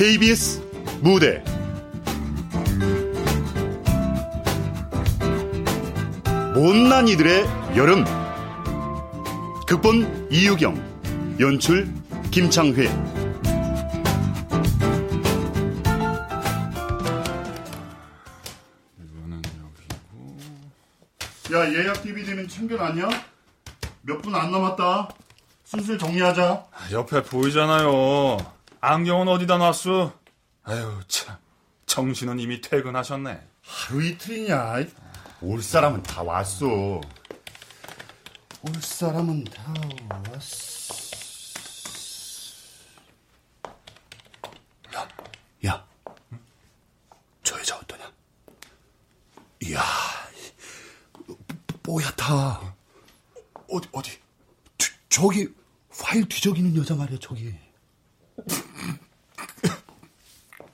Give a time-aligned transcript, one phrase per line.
[0.00, 0.62] KBS
[1.02, 1.44] 무대.
[6.54, 7.44] 못난 이들의
[7.76, 8.06] 여름.
[9.66, 11.86] 극본 이유경 연출
[12.30, 12.84] 김창회
[18.98, 21.54] 이거는 여기고.
[21.54, 23.08] 야 예약 DVD는 챙겨놨냐?
[24.02, 25.08] 몇 분 안 남았다.
[25.64, 26.64] 순술 정리하자.
[26.92, 28.38] 옆에 보이잖아요.
[28.80, 30.12] 안경은 어디다 놨어?
[30.64, 31.36] 아유 참
[31.86, 33.46] 정신은 이미 퇴근하셨네.
[33.62, 34.76] 하루 이틀이냐
[35.42, 37.02] 올 사람은 다 왔어 올
[38.80, 39.74] 사람은 다
[40.30, 40.94] 왔어
[44.94, 45.08] 야,
[45.66, 45.86] 야,
[47.44, 48.12] 저 여자 어떠냐?
[49.62, 49.80] 이야,
[51.82, 52.74] 뽀얗다.
[53.68, 54.18] 어디, 어디?
[54.78, 55.48] 저, 저기,
[56.00, 57.54] 파일 뒤적이는 여자 말이야, 저기.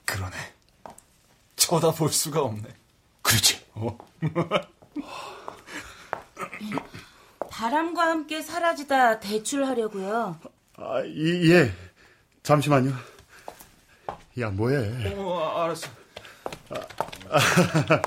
[0.05, 0.35] 그러네.
[1.55, 2.67] 쳐다볼 수가 없네.
[3.21, 3.61] 그렇지.
[3.73, 3.97] 어?
[7.51, 10.39] 바람과 함께 사라지다 대출하려고요.
[10.77, 11.73] 아, 이, 예.
[12.43, 12.93] 잠시만요.
[14.39, 15.13] 야, 뭐해?
[15.15, 15.89] 어, 알았어.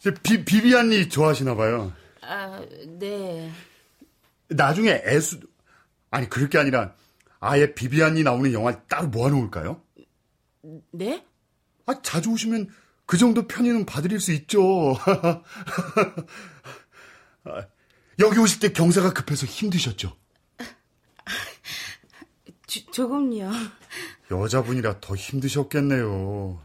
[0.00, 1.92] 저 비, 비비안니 좋아하시나 봐요.
[2.22, 3.50] 아, 네.
[4.48, 5.40] 나중에 애수,
[6.10, 6.94] 아니, 그럴 게 아니라,
[7.40, 9.82] 아예 비비안니 나오는 영화 따로 모아놓을까요?
[10.92, 11.24] 네?
[11.86, 12.68] 아, 자주 오시면
[13.06, 14.94] 그 정도 편의는 봐드릴 수 있죠.
[17.44, 17.66] 아,
[18.18, 20.14] 여기 오실 때 경사가 급해서 힘드셨죠?
[22.66, 23.50] 주, 조금요.
[24.30, 26.62] 여자분이라 더 힘드셨겠네요.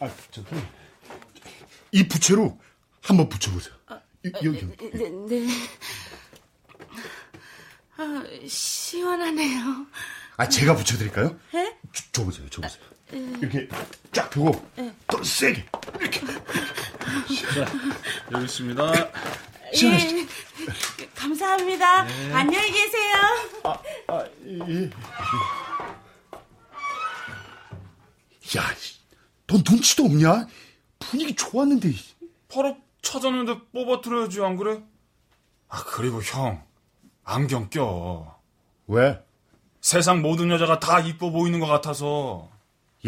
[0.00, 0.48] 아, 저기,
[1.92, 2.58] 이 부채로
[3.02, 3.74] 한번 붙여보세요.
[4.24, 4.90] 이- 여기, 여기.
[4.96, 5.46] 네, 네.
[7.96, 9.86] 아, 시원하네요.
[10.36, 11.38] 아, 제가 붙여드릴까요?
[11.52, 11.78] 네?
[11.92, 12.82] 줘- 줘보세요, 줘보세요.
[13.12, 13.68] 이렇게
[14.12, 14.68] 쫙 펴고,
[15.06, 15.64] 더 세게.
[16.00, 16.20] 이렇게.
[18.32, 18.92] 여기 있습니다.
[19.74, 20.16] 시원하시죠?
[20.18, 20.26] 예.
[21.14, 22.00] 감사합니다.
[22.32, 23.12] 안녕히 계세요.
[24.08, 24.84] 아, 예.
[28.58, 28.62] 야,
[29.46, 30.46] 너 눈치도 없냐?
[30.98, 31.92] 분위기 좋았는데.
[32.48, 34.82] 바로 찾았는데 뽑아들어야지 안 그래?
[35.68, 36.64] 아 그리고 형
[37.24, 38.38] 안경 껴.
[38.86, 39.22] 왜?
[39.80, 42.48] 세상 모든 여자가 다 이뻐 보이는 것 같아서.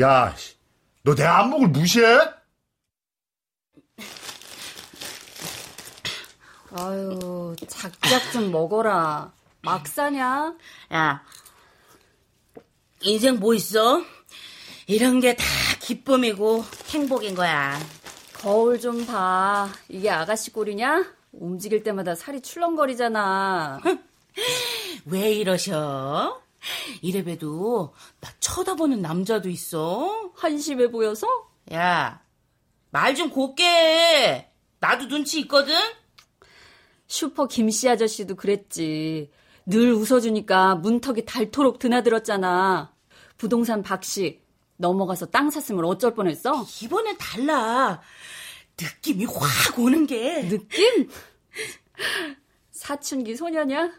[0.00, 0.34] 야,
[1.03, 2.04] 너 내 안목을 무시해?
[6.78, 9.32] 아유, 작작 좀 먹어라.
[9.62, 10.55] 막 사냐?
[10.93, 11.22] 야,
[13.03, 14.03] 인생 뭐 있어?
[14.87, 15.44] 이런 게 다
[15.81, 17.78] 기쁨이고 행복인 거야.
[18.34, 19.69] 거울 좀 봐.
[19.88, 21.06] 이게 아가씨 꼴이냐?
[21.32, 23.81] 움직일 때마다 살이 출렁거리잖아.
[25.07, 26.41] 왜 이러셔?
[27.03, 30.31] 이래봬도 나 쳐다보는 남자도 있어.
[30.35, 31.27] 한심해 보여서?
[31.73, 32.23] 야,
[32.91, 34.51] 말 좀 곱게 해.
[34.81, 35.75] 나도 눈치 있거든?
[37.07, 39.31] 슈퍼 김씨 아저씨도 그랬지.
[39.67, 42.93] 늘 웃어주니까 문턱이 닳도록 드나들었잖아.
[43.39, 44.41] 부동산 박씨
[44.77, 46.65] 넘어가서 땅 샀으면 어쩔 뻔했어?
[46.83, 48.01] 이번엔 달라.
[48.81, 50.49] 느낌이 확 오는 게.
[50.49, 51.09] 느낌?
[52.71, 53.93] 사춘기 소녀냐?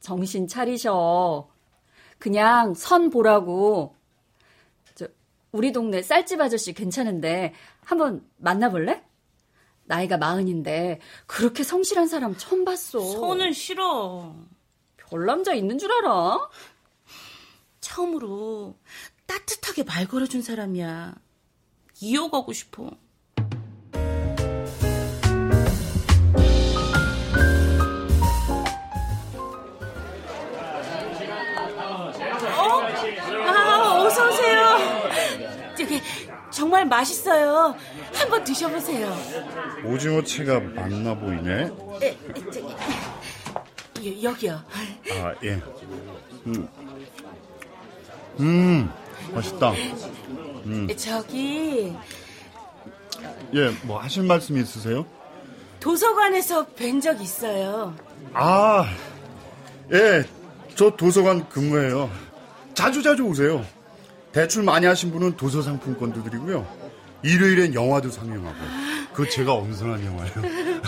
[0.00, 1.48] 정신 차리셔.
[2.18, 3.94] 그냥 선 보라고.
[4.94, 5.06] 저,
[5.52, 7.54] 우리 동네 쌀집 아저씨 괜찮은데
[7.84, 9.04] 한번 만나볼래?
[9.84, 13.00] 나이가 마흔인데 그렇게 성실한 사람 처음 봤어.
[13.00, 14.34] 손은 싫어.
[14.96, 16.50] 별 남자 있는 줄 알아?
[17.80, 18.76] 처음으로
[19.26, 21.14] 따뜻하게 말 걸어준 사람이야.
[22.00, 22.84] 이어가고 싶어.
[22.84, 23.07] 어?
[36.58, 37.76] 정말 맛있어요.
[38.12, 39.16] 한번 드셔보세요.
[39.84, 41.70] 오징어채가 많나 보이네.
[42.02, 42.18] 에,
[43.94, 44.60] 저기, 여- 여기요.
[45.12, 45.60] 아, 예.
[46.46, 46.68] 음.
[48.40, 48.90] 음,
[49.32, 49.72] 맛있다.
[50.96, 51.94] 저기
[53.54, 55.06] 예, 뭐 하실 말씀 있으세요?
[55.78, 57.94] 도서관에서 뵌 적 있어요.
[58.34, 58.84] 아,
[59.92, 60.24] 예,
[60.74, 62.10] 저 도서관 근무해요.
[62.74, 63.64] 자주 자주 오세요.
[64.32, 66.66] 대출 많이 하신 분은 도서 상품권도 드리고요.
[67.22, 68.56] 일요일엔 영화도 상영하고.
[69.12, 70.34] 그거 제가 엄선한 영화예요.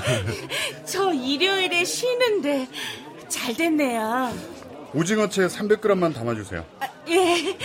[0.87, 2.69] 저 일요일에 쉬는데
[3.28, 4.32] 잘 됐네요.
[4.94, 6.64] 오징어채 300g만 담아주세요.
[6.81, 7.56] 아, 예.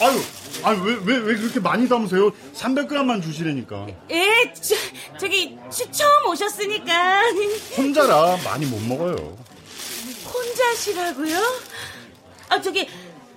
[0.00, 0.20] 아유,
[0.64, 2.30] 아유 왜, 왜, 왜 그렇게 많이 담으세요?
[2.54, 3.86] 300g만 주시라니까.
[4.10, 4.74] 예, 저,
[5.18, 7.22] 저기 추- 처음 오셨으니까
[7.76, 9.36] 혼자라 많이 못 먹어요.
[10.54, 11.36] 혼자 식사하시라고요?
[12.48, 12.88] 아, 저기,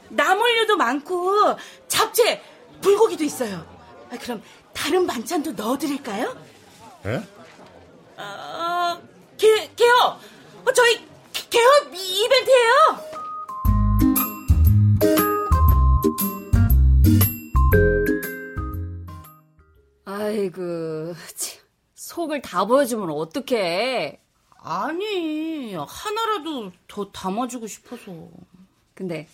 [0.10, 2.42] 나물류도 많고, 잡채,
[2.81, 3.66] 불고기도 있어요.
[4.12, 6.38] 아, 그럼 다른 반찬도 넣어드릴까요?
[7.08, 7.24] 예?
[8.22, 9.02] 어,
[9.36, 10.19] 개, 개업!
[10.64, 11.04] 어, 저희
[11.50, 13.08] 개업 이벤트예요!
[20.06, 21.62] 아이고, 참,
[21.96, 24.22] 속을 다 보여주면 어떡해.
[24.69, 28.28] 아니, 하나라도 더 담아주고 싶어서.
[28.94, 29.25] 근데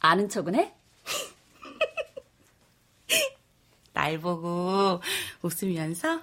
[0.00, 0.74] 아는 척은 해?
[3.94, 5.00] 날 보고
[5.40, 6.20] 웃으면서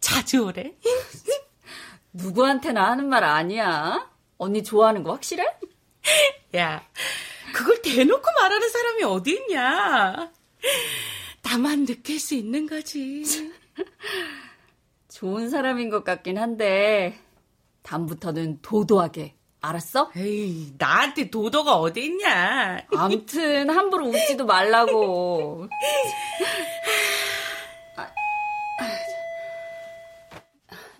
[0.00, 0.74] 자주 오래.
[2.12, 4.10] 누구한테나 하는 말 아니야.
[4.38, 5.44] 언니 좋아하는 거 확실해?
[6.56, 6.84] 야,
[7.54, 10.32] 그걸 대놓고 말하는 사람이 어디 있냐?
[11.42, 13.52] 나만 느낄 수 있는 거지.
[15.08, 17.16] 좋은 사람인 것 같긴 한데
[17.90, 20.12] 다음부터는 도도하게 알았어?
[20.16, 22.86] 에이, 나한테 도도가 어디 있냐?
[22.96, 25.66] 암튼 함부로 웃지도 말라고.
[27.96, 28.10] 아, 아,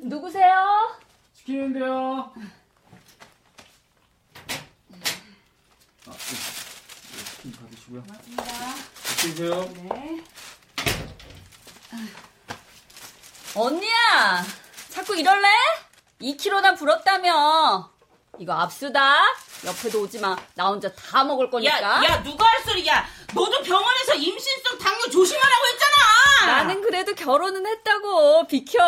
[0.01, 0.97] 누구세요?
[1.33, 2.33] 시키는데요.
[7.61, 8.03] 받으시고요.
[9.05, 9.73] 시키세요.
[13.55, 14.45] 언니야,
[14.91, 15.49] 자꾸 이럴래?
[16.21, 17.91] 2kg나 불었다며.
[18.39, 19.23] 이거 압수다.
[19.67, 20.37] 옆에도 오지 마.
[20.55, 21.81] 나 혼자 다 먹을 거니까.
[21.81, 23.05] 야, 야, 누가 할 소리야?
[23.35, 26.47] 너도 병원에서 임신성 당뇨 조심하라고 했잖아!
[26.47, 28.47] 나는 그래도 결혼은 했다고.
[28.47, 28.79] 비켜.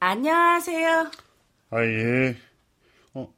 [0.00, 1.10] 안녕하세요.
[1.70, 2.36] 아, 예.
[3.14, 3.28] 어,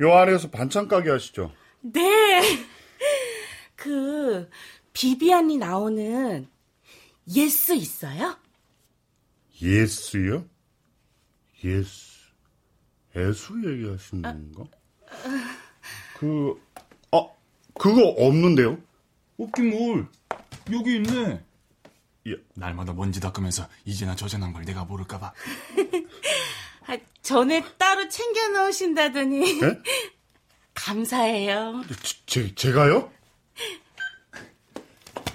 [0.00, 1.52] 요 아래에서 반찬 가게 하시죠?
[1.80, 2.40] 네.
[3.76, 4.50] 그,
[4.92, 6.48] 비비안이 나오는
[7.34, 8.36] 예스 있어요?
[9.62, 10.44] 예스요?
[11.62, 12.20] 예스.
[13.16, 14.64] 애수 얘기하시는 건가?
[16.18, 16.60] 그,
[17.10, 17.26] 아,
[17.74, 18.78] 그거 없는데요?
[19.38, 20.06] 없긴 뭘.
[20.72, 21.42] 여기 있네.
[22.26, 22.36] 예.
[22.54, 25.32] 날마다 먼지 닦으면서 이제나 저제난 걸 내가 모를까봐.
[26.86, 29.60] 아, 전에 따로 챙겨 넣으신다더니.
[29.62, 29.82] 예?
[30.74, 31.82] 감사해요.
[32.02, 33.12] 제, 제, 제가요?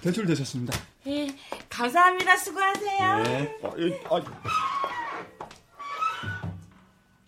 [0.05, 0.77] 대출되셨습니다.
[1.07, 1.27] 예,
[1.67, 2.37] 감사합니다.
[2.37, 3.23] 수고하세요.
[3.23, 3.59] 네.
[3.63, 4.21] 아, 예, 아.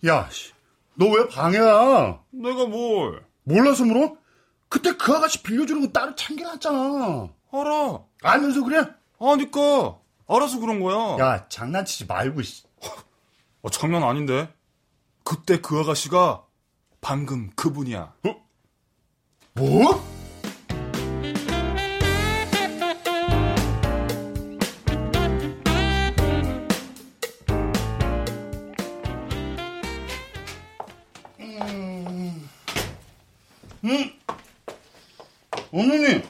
[0.06, 0.52] 야, 씨,
[0.94, 2.20] 너왜 방해야?
[2.30, 3.24] 내가 뭘?
[3.42, 4.16] 몰라서 물어?
[4.68, 7.28] 그때 그 아가씨 빌려주는 거 따로 챙겨놨잖아.
[7.52, 8.00] 알아.
[8.22, 8.86] 알면서 그래?
[9.18, 9.98] 아니까.
[10.28, 11.18] 알아서 그런 거야.
[11.18, 12.62] 야, 장난치지 말고, 씨.
[13.62, 14.54] 어, 장난 아닌데.
[15.24, 16.44] 그때 그 아가씨가
[17.00, 18.14] 방금 그분이야.
[19.54, 20.17] 뭐?
[35.78, 36.20] 어머니,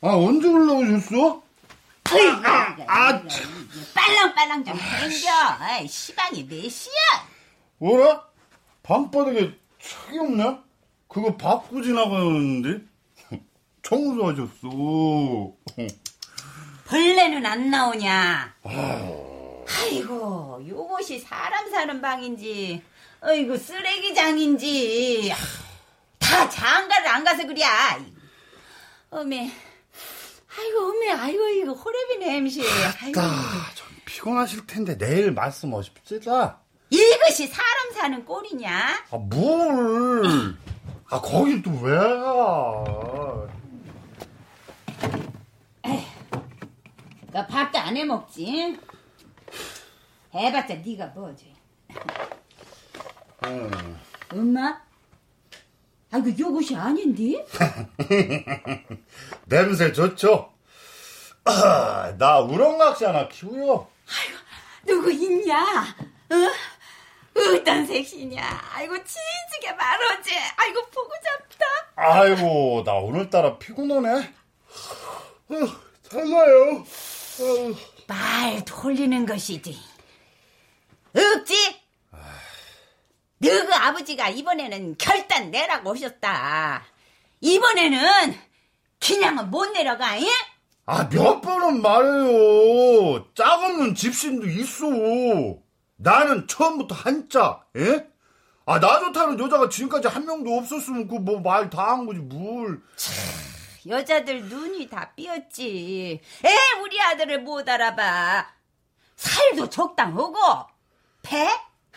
[0.00, 1.42] 아, 언제 올라오셨어?
[2.88, 3.22] 아,
[3.94, 5.30] 빨랑빨랑 좀 당겨.
[5.60, 6.92] 아이, 시방이 몇 시야?
[7.78, 8.26] 뭐라?
[8.82, 10.60] 방바닥에 책이 없냐?
[11.06, 12.84] 그거 받고 지나가는데?
[13.84, 15.52] 청소하셨어.
[16.88, 18.54] 벌레는 안 나오냐?
[19.68, 22.82] 아이고, 요것이 사람 사는 방인지,
[23.20, 25.32] 어이구, 쓰레기장인지,
[26.18, 27.62] 다 장가를 안 가서 그래.
[29.10, 29.50] 어메,
[30.58, 32.62] 아이고, 어메, 아이고, 이거 호레비 냄새.
[33.02, 36.58] 아이고, 아, 좀 피곤하실 텐데 내일 말씀하십시다.
[36.90, 39.04] 이것이 사람 사는 꼴이냐?
[39.10, 40.56] 아, 뭘.
[41.08, 42.84] 아, 거기 또왜 가?
[47.32, 48.78] 너 밥도 안 해 먹지?
[50.34, 51.54] 해봤자 네가 뭐지?
[54.32, 54.80] 엄마?
[56.12, 57.44] 아이고 요것이 아닌데?
[59.46, 60.52] 냄새 좋죠?
[61.44, 63.86] 아, 나 우렁각시 하나 키우요.
[64.84, 65.62] 누구 있냐?
[66.30, 67.40] 어?
[67.54, 68.42] 어떤 색시냐?
[68.74, 70.30] 아이고 치즈게 말하지.
[70.56, 71.66] 아이고 보고 잡다.
[71.96, 74.08] 아이고, 나 오늘따라 피곤하네.
[75.48, 75.54] 어,
[76.08, 76.84] 잘 가요.
[77.40, 77.74] 어.
[78.06, 79.76] 말 돌리는 것이지.
[81.14, 81.85] 없지?
[83.38, 86.82] 너그 아버지가 이번에는 결단 내라고 오셨다.
[87.40, 88.34] 이번에는
[89.00, 90.26] 그냥은 못 내려가, 예?
[90.86, 93.26] 아, 몇 번은 말해요.
[93.34, 94.86] 짝없는 집신도 있어.
[95.96, 98.06] 나는 처음부터 한자, 예?
[98.64, 102.80] 아, 나 좋다는 여자가 지금까지 한 명도 없었으면 그 뭐 말 다 한 거지, 뭘.
[103.86, 106.20] 여자들 눈이 다 삐었지.
[106.44, 108.46] 에, 우리 아들을 못 알아봐.
[109.14, 110.34] 살도 적당하고,
[111.22, 111.48] 배?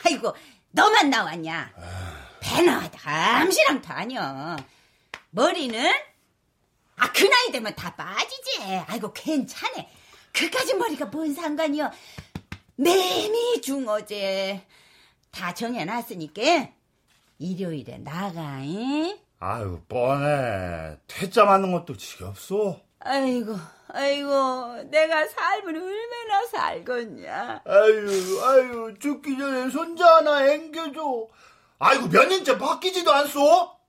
[0.05, 0.33] 아이고,
[0.71, 1.73] 너만 나왔냐?
[2.39, 4.57] 배 나와다 암시랑도 아니여.
[5.31, 5.91] 머리는?
[6.97, 8.61] 아, 그 나이 되면 다 빠지지.
[8.87, 9.89] 아이고, 괜찮네.
[10.33, 11.91] 그까지 머리가 뭔 상관이여.
[12.75, 14.65] 매미 중어제.
[15.31, 16.69] 다 정해놨으니까,
[17.39, 19.17] 일요일에 나가, 잉?
[19.39, 20.97] 아유, 뻔해.
[21.07, 22.81] 퇴짜 맞는 것도 지겹소.
[22.99, 23.57] 아이고,
[23.91, 27.61] 아이고, 내가 삶을 얼마나 살겠냐.
[27.65, 31.27] 아유, 아유, 죽기 전에 손자 하나 앵겨줘.
[31.79, 33.79] 아이고, 몇 년째 바뀌지도 않소?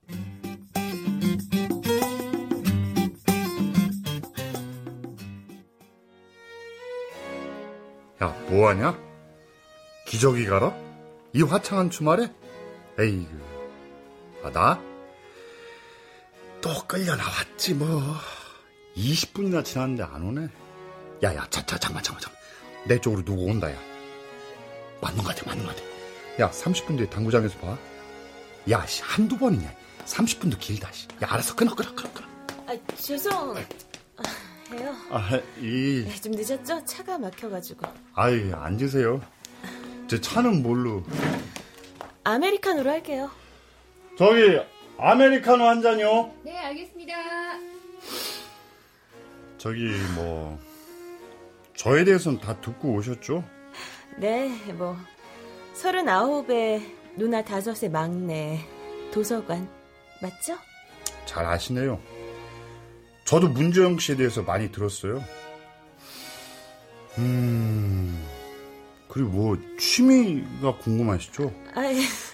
[8.22, 8.98] 야, 뭐하냐?
[10.06, 10.74] 기저귀 갈아?
[11.34, 12.32] 이 화창한 주말에?
[12.98, 13.28] 에이구.
[14.44, 14.82] 아, 나?
[16.62, 18.14] 또 끌려 나왔지, 뭐.
[18.96, 20.48] 20분이나 지났는데 안 오네.
[21.22, 22.40] 야, 야, 자, 자, 잠깐만, 잠깐만, 잠깐만.
[22.86, 23.76] 내 쪽으로 누구 온다, 야.
[25.00, 25.88] 맞는 것 같아, 맞는 것 같아.
[26.40, 27.76] 야, 30분 뒤에 당구장에서 봐.
[28.70, 29.72] 야, 씨, 한두 번이냐.
[30.06, 31.06] 30분도 길다, 씨.
[31.22, 31.54] 야, 알았어.
[31.54, 32.26] 끊어, 끊어, 끊어, 끊어.
[32.66, 33.56] 아, 죄송.
[33.56, 34.94] 아, 해요.
[35.10, 36.84] 아, 이, 네, 좀 늦었죠?
[36.84, 37.86] 차가 막혀가지고.
[38.14, 39.20] 아이, 앉으세요.
[40.08, 41.04] 저 차는 뭘로?
[42.24, 43.30] 아메리카노로 할게요.
[44.18, 44.58] 저기,
[44.98, 46.32] 아메리카노 한 잔요.
[46.44, 47.14] 네, 알겠습니다.
[49.60, 50.58] 저기, 뭐,
[51.76, 53.44] 저에 대해서는 다 듣고 오셨죠?
[54.16, 54.96] 네, 뭐
[55.74, 58.64] 서른아홉에 누나 다섯의 막내
[59.12, 59.68] 도서관
[60.22, 60.56] 맞죠?
[61.26, 62.00] 잘 아시네요.
[63.26, 65.22] 저도 문재영 씨에 대해서 많이 들었어요.
[67.18, 68.26] 음,
[69.08, 71.52] 그리고 뭐, 취미가 궁금하시죠?
[71.74, 71.82] 아,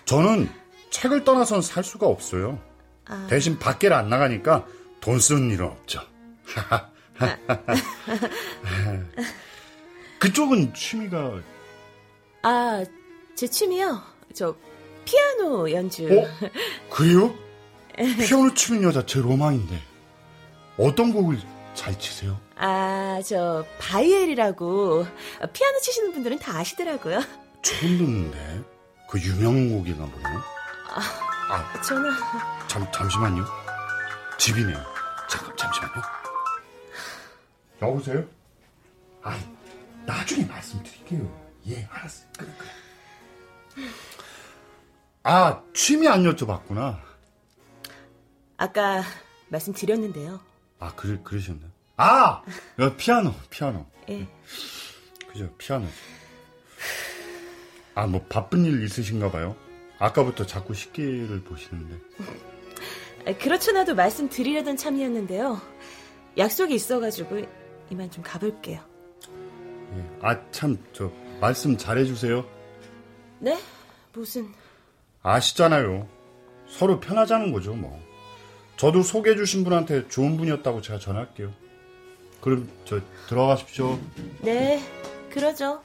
[0.04, 0.49] 저는
[0.90, 2.61] 책을 떠나선 살 수가 없어요.
[3.04, 3.26] 아.
[3.28, 4.64] 대신 밖에를 안 나가니까
[5.00, 6.00] 돈 쓰는 일은 없죠.
[10.18, 11.40] 그쪽은 취미가,
[12.42, 12.85] 아,
[13.35, 14.02] 제 취미요.
[14.35, 14.54] 저
[15.04, 16.06] 피아노 연주.
[16.06, 16.49] 어?
[16.90, 17.35] 그래요?
[17.96, 19.80] 피아노 치는 여자 제 로망인데.
[20.78, 21.38] 어떤 곡을
[21.75, 22.38] 잘 치세요?
[22.56, 25.06] 아, 저 바이엘이라고
[25.52, 27.20] 피아노 치시는 분들은 다 아시더라고요.
[27.62, 28.62] 처음 듣는데.
[29.08, 30.25] 그 유명한 곡이나 보네.
[31.49, 32.11] 아, 저는
[32.68, 33.44] 잠, 잠시만요.
[34.38, 34.76] 집이네요.
[35.28, 36.02] 잠깐, 잠시만요.
[37.83, 38.25] 여보세요?
[39.23, 39.38] 아,
[40.06, 41.47] 나중에 말씀드릴게요.
[41.68, 42.28] 예, 알았어요.
[42.38, 42.49] 그래,
[43.75, 43.88] 그래.
[45.23, 46.99] 아, 취미 안 여쭤봤구나.
[48.56, 49.02] 아까
[49.49, 50.40] 말씀드렸는데요.
[50.78, 51.71] 아, 그래, 그러셨나요?
[51.97, 52.42] 아!
[52.78, 53.87] 여, 피아노, 피아노.
[54.11, 54.26] 예.
[55.28, 55.87] 그죠, 피아노.
[57.95, 59.56] 아, 뭐, 바쁜 일 있으신가 봐요.
[59.99, 61.99] 아까부터 자꾸 식기를 보시는데.
[63.26, 65.61] 아, 그렇잖아도 말씀드리려던 참이었는데요.
[66.37, 67.47] 약속이 있어가지고
[67.90, 68.81] 이만 좀 가볼게요.
[69.97, 70.19] 예.
[70.23, 72.45] 아, 참, 저, 말씀 잘해주세요.
[73.38, 73.59] 네?
[74.12, 74.49] 무슨
[75.23, 76.09] 아시잖아요.
[76.69, 78.00] 서로 편하자는 거죠, 뭐.
[78.76, 81.52] 저도 소개해주신 분한테 좋은 분이었다고 제가 전할게요.
[82.40, 83.99] 그럼 저 들어가십시오.
[84.43, 84.81] 네,
[85.31, 85.83] 그러죠.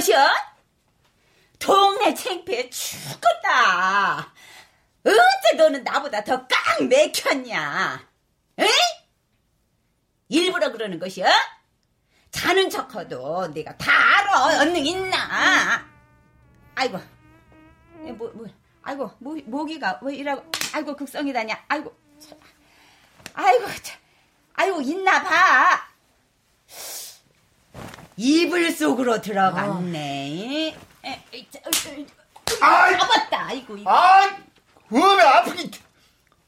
[0.00, 0.28] 것이여?
[1.58, 4.32] 동네 창피해 죽겠다.
[5.04, 8.08] 어째 너는 나보다 더 깡 맥혔냐?
[8.60, 8.66] 에?
[10.28, 11.26] 일부러 그러는 것이여?
[12.30, 14.60] 자는 척해도 내가 다 알아.
[14.62, 15.84] 언능 있나?
[16.76, 16.98] 아이고.
[18.06, 18.46] 에, 뭐, 뭐,
[18.82, 21.64] 아이고, 모, 모기가 왜 이라고, 아이고, 극성이다냐.
[21.68, 22.38] 아이고, 참.
[23.34, 23.98] 아이고, 참.
[24.54, 25.89] 아이고, 있나 봐.
[28.24, 30.76] 이불 속으로 들어갔네.
[32.60, 32.98] 아이!
[32.98, 33.46] 잡았다.
[33.46, 33.90] 아이고, 이거.
[33.90, 34.36] 아,
[34.90, 35.70] 왜 아프긴.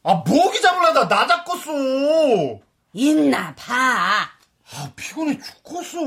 [0.02, 2.58] 아, 모기 잡으려다 나 잡겠어.
[2.92, 4.28] 있나 봐.
[4.74, 5.98] 아, 피곤해 죽겠어.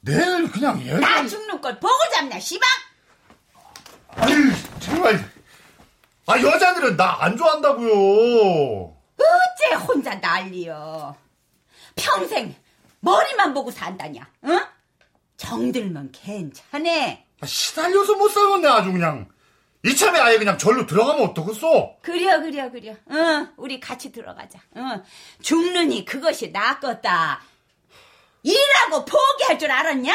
[0.00, 0.94] 내일 그냥 얘.
[0.94, 2.66] 나 죽는 걸 보고 잡냐, 시방?
[4.16, 4.50] 아유,
[4.80, 5.30] 정말.
[6.26, 8.96] 아, 여자들은 나 안 좋아한다고요.
[9.18, 11.14] 어째 혼자 난리여.
[11.96, 12.54] 평생
[13.00, 14.60] 머리만 보고 산다냐, 응?
[15.36, 17.26] 정들면 괜찮네.
[17.40, 19.28] 아, 시달려서 못 살겠네, 아주 그냥.
[19.84, 21.98] 이참에 아예 그냥 절로 들어가면 어떡겠어?
[22.02, 22.94] 그려, 그려, 그려.
[23.12, 24.58] 응, 우리 같이 들어가자.
[24.76, 25.02] 응,
[25.40, 27.40] 죽느니 그것이 낫겠다.
[28.42, 30.12] 일하고 포기할 줄 알았냐?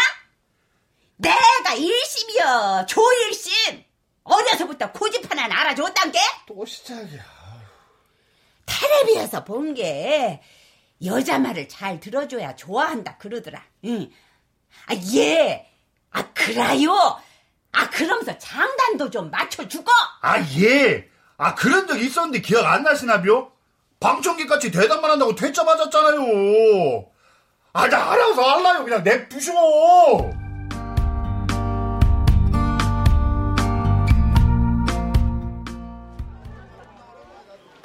[1.15, 3.83] 내가 일심이여, 조일심.
[4.25, 6.19] 어려서부터 고집 하나 알아줬단 게?
[6.47, 7.23] 또 시작이야.
[8.65, 10.41] 텔레비에서 본 게
[11.05, 13.61] 여자 말을 잘 들어줘야 좋아한다 그러더라.
[13.85, 14.09] 응.
[14.87, 15.67] 아, 예.
[16.11, 16.91] 아, 그라요.
[17.71, 19.91] 아, 그러면서 장단도 좀 맞춰주고.
[20.21, 21.07] 아, 예.
[21.37, 23.51] 아, 그런 적 있었는데 기억 안 나시나비요?
[23.99, 27.05] 방청객같이 대답만 한다고 퇴짜 맞았잖아요.
[27.73, 28.83] 아, 나 알아서 할라요.
[28.83, 29.53] 그냥 냅두셔.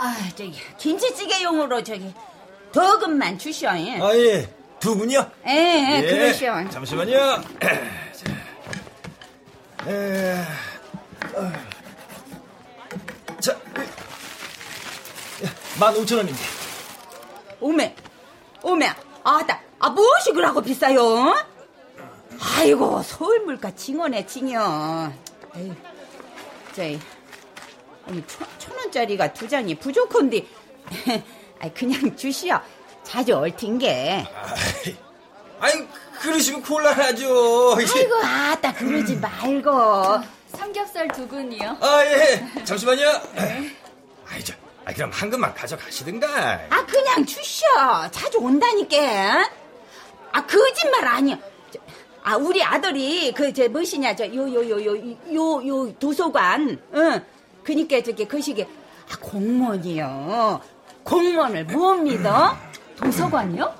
[0.01, 2.15] 아, 저기, 김치찌개용으로 저기,
[2.73, 3.71] 더금만 주시오.
[3.77, 3.99] 예.
[4.01, 4.49] 아, 예.
[4.81, 5.31] 두 분이요?
[5.49, 6.55] 예, 예, 그러시오.
[6.71, 7.43] 잠시만요.
[9.87, 10.45] 에,
[11.35, 11.53] 어.
[13.41, 13.57] 자,
[15.81, 16.47] 만 오천 원입니다.
[17.61, 17.95] 오메,
[18.63, 18.87] 오메,
[19.25, 21.35] 아, 나, 아, 무엇이 그라고 비싸요?
[22.57, 25.13] 아이고, 서울 물가 징어네, 징여.
[25.57, 27.01] 에이,
[28.07, 30.47] 아니, 천, 천 원짜리가 두 장이 부족한데,
[31.61, 32.59] 아 그냥 주시오.
[33.03, 34.25] 자주 얼틴 게.
[35.61, 35.73] 아이,
[36.21, 37.75] 그러시면 곤란하죠.
[37.77, 40.21] 아이고, 아따, 그러지 말고.
[40.49, 41.79] 삼겹살 두 근이요.
[41.81, 42.47] 아, 예.
[42.65, 43.07] 잠시만요.
[44.31, 44.53] 아이, 저,
[44.85, 46.67] 아, 그럼 한 근만 가져가시든가.
[46.71, 47.67] 아, 그냥 주시오.
[48.11, 49.49] 자주 온다니까.
[50.33, 51.38] 아, 거짓말 아니야.
[51.73, 51.79] 저,
[52.23, 57.25] 아, 우리 아들이, 그, 저, 무엇이냐, 저, 요, 요, 요, 요, 요, 요, 도서관, 응.
[57.65, 60.61] 그니까 저기, 그 시기, 아, 공무원이요.
[61.09, 62.55] 공무원을 못 믿어?
[62.97, 63.75] 도서관이요?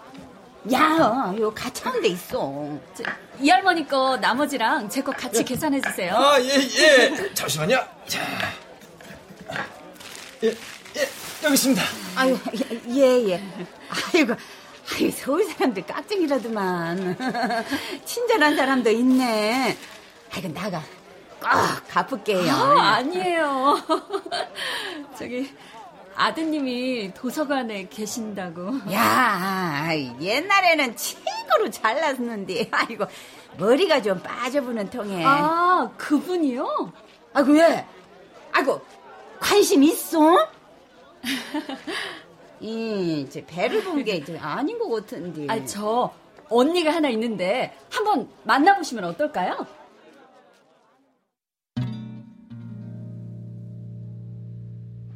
[0.73, 2.79] 야, 요 가창돼 있어.
[2.95, 3.03] 저,
[3.41, 6.15] 이 할머니 거 나머지랑 제 거 같이 계산해 주세요.
[6.17, 7.35] 아, 예, 예.
[7.35, 7.77] 잠시만요.
[8.07, 8.21] 자.
[10.43, 11.09] 예, 예.
[11.45, 11.83] 여기 있습니다.
[12.17, 12.39] 아유,
[12.91, 13.43] 예, 예.
[14.15, 14.35] 아이고,
[14.95, 17.17] 아유, 서울 사람들 깍쟁이라더만.
[18.05, 19.77] 친절한 사람도 있네.
[20.35, 20.83] 아이고, 나가.
[21.41, 21.49] 꼭
[21.89, 22.53] 갚을게요.
[22.53, 23.79] 아, 아니에요.
[25.19, 25.55] 저기
[26.19, 28.73] 아드님이 도서관에 계신다고.
[28.93, 29.89] 야,
[30.21, 33.05] 옛날에는 최고로 잘났는데, 아이고,
[33.57, 35.23] 머리가 좀 빠져보는 통에.
[35.25, 36.93] 아, 그분이요?
[37.35, 37.87] 아이고, 왜?
[38.51, 38.81] 아이고,
[39.39, 40.49] 관심 있어?
[42.61, 45.47] 이, 제 배를 본 게 아닌 것 같은데.
[45.49, 46.13] 아, 저
[46.51, 49.67] 언니가 하나 있는데 한번 만나보시면 어떨까요?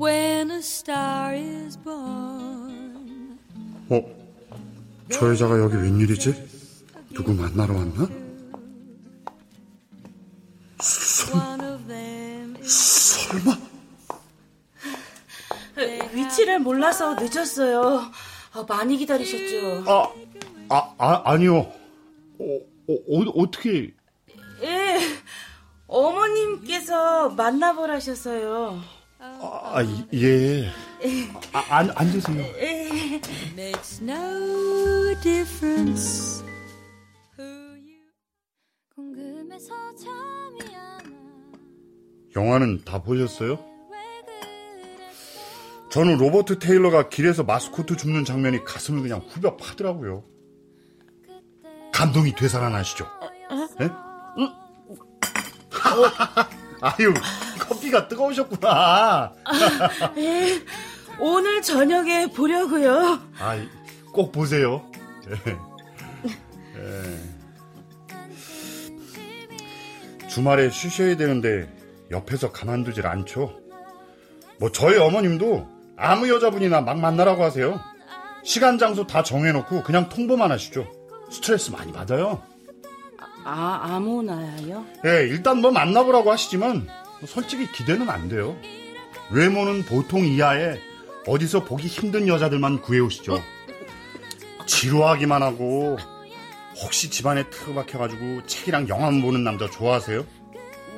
[0.03, 3.39] When a star is born.
[3.89, 4.03] 어?
[5.13, 6.35] 저 여자가 여기 웬일이지?
[7.15, 8.09] 누구 만나러 왔나?
[10.81, 11.31] Is
[12.65, 13.57] 설마?
[16.13, 18.11] 위치를 몰라서 늦었어요.
[18.55, 19.85] 아, 많이 기다리셨죠?
[19.89, 20.13] 아,
[20.69, 21.59] 아, 아 아니요.
[21.59, 22.45] 어,
[22.89, 23.95] 어, 어, 어떻게.
[24.63, 24.99] 예.
[25.87, 29.02] 어머님께서 만나보라셔서요.
[29.25, 29.77] 아,
[30.15, 30.69] 예.
[31.53, 32.43] 아, 안, 앉으세요.
[42.35, 43.59] 영화는 다 보셨어요?
[45.91, 50.25] 저는 로버트 테일러가 길에서 마스코트 줍는 장면이 가슴을 그냥 후벼 파더라고요.
[51.93, 53.07] 감동이 되살아나시죠?
[53.83, 53.91] 예?
[56.81, 57.13] 아유,
[57.93, 59.35] 커피가 뜨거우셨구나.
[61.21, 63.21] 오늘 저녁에 보려고요.
[63.39, 63.57] 아,
[64.13, 64.91] 꼭 보세요.
[66.77, 67.19] 예.
[70.29, 71.69] 주말에 쉬셔야 되는데
[72.11, 73.61] 옆에서 가만두질 않죠.
[74.59, 77.79] 뭐 저희 어머님도 아무 여자분이나 막 만나라고 하세요.
[78.43, 80.91] 시간 장소 다 정해놓고 그냥 통보만 하시죠.
[81.31, 82.43] 스트레스 많이 받아요.
[83.45, 84.85] 아, 아무나요?
[85.05, 86.89] 예, 일단 뭐 만나보라고 하시지만
[87.27, 88.57] 솔직히 기대는 안 돼요.
[89.31, 90.79] 외모는 보통 이하에
[91.27, 93.43] 어디서 보기 힘든 여자들만 구해오시죠.
[94.67, 95.99] 지루하기만 하고
[96.83, 100.25] 혹시 집안에 틀어박혀가지고 책이랑 영화만 보는 남자 좋아하세요?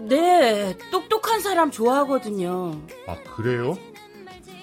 [0.09, 2.81] 네, 똑똑한 사람 좋아하거든요.
[3.07, 3.77] 아 그래요?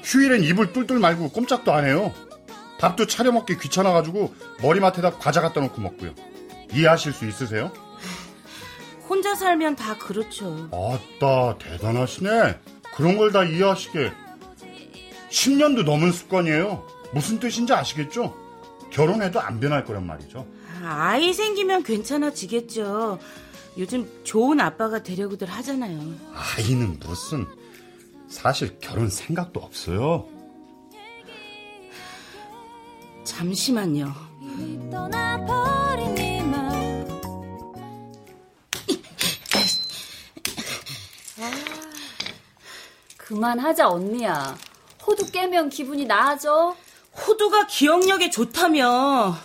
[0.04, 2.14] 휴일엔 입을 뚫뚫 말고 꼼짝도 안 해요.
[2.80, 6.14] 밥도 차려 먹기 귀찮아가지고 머리맡에다 과자 갖다 놓고 먹고요.
[6.74, 7.72] 이해하실 수 있으세요?
[9.12, 10.70] 혼자 살면 다 그렇죠.
[10.72, 12.60] 아따 대단하시네.
[12.96, 14.10] 그런 걸 다 이해하시게.
[15.30, 16.88] 10년도 넘은 습관이에요.
[17.14, 18.34] 무슨 뜻인지 아시겠죠?
[18.90, 20.48] 결혼해도 안 변할 거란 말이죠.
[20.82, 23.20] 아이 생기면 괜찮아지겠죠.
[23.78, 26.00] 요즘 좋은 아빠가 되려고들 하잖아요.
[26.34, 27.46] 아이는 무슨
[28.30, 30.26] 사실 결혼 생각도 없어요.
[33.26, 34.14] 잠시만요.
[34.90, 36.16] 떠나버린
[43.32, 44.58] 그만하자 언니야.
[45.08, 46.76] 호두 깨면 기분이 나아져.
[47.16, 49.38] 호두가 기억력에 좋다며.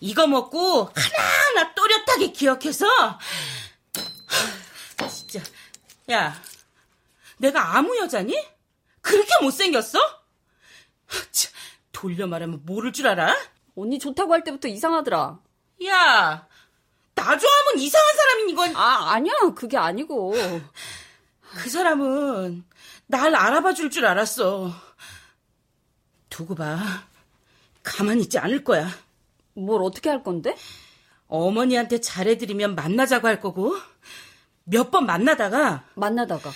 [0.00, 2.86] 이거 먹고 하나하나 또렷하게 기억해서.
[4.98, 5.40] 하, 진짜.
[6.10, 6.34] 야,
[7.38, 8.36] 내가 아무 여자니?
[9.00, 9.98] 그렇게 못생겼어?
[9.98, 11.52] 하, 참,
[11.92, 13.34] 돌려 말하면 모를 줄 알아?
[13.76, 15.38] 언니 좋다고 할 때부터 이상하더라.
[15.86, 16.46] 야,
[17.14, 18.76] 나 좋아하면 이상한 사람인 이건.
[18.76, 19.32] 아, 아니야.
[19.54, 20.34] 그게 아니고.
[21.56, 22.64] 그 사람은
[23.06, 24.72] 날 알아봐 줄 줄 알았어.
[26.28, 26.78] 두고 봐.
[27.82, 28.88] 가만히 있지 않을 거야.
[29.54, 30.56] 뭘 어떻게 할 건데?
[31.28, 33.74] 어머니한테 잘해드리면 만나자고 할 거고,
[34.64, 36.50] 몇 번 만나다가 만나다가.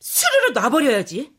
[0.00, 1.32] 스르르 놔버려야지.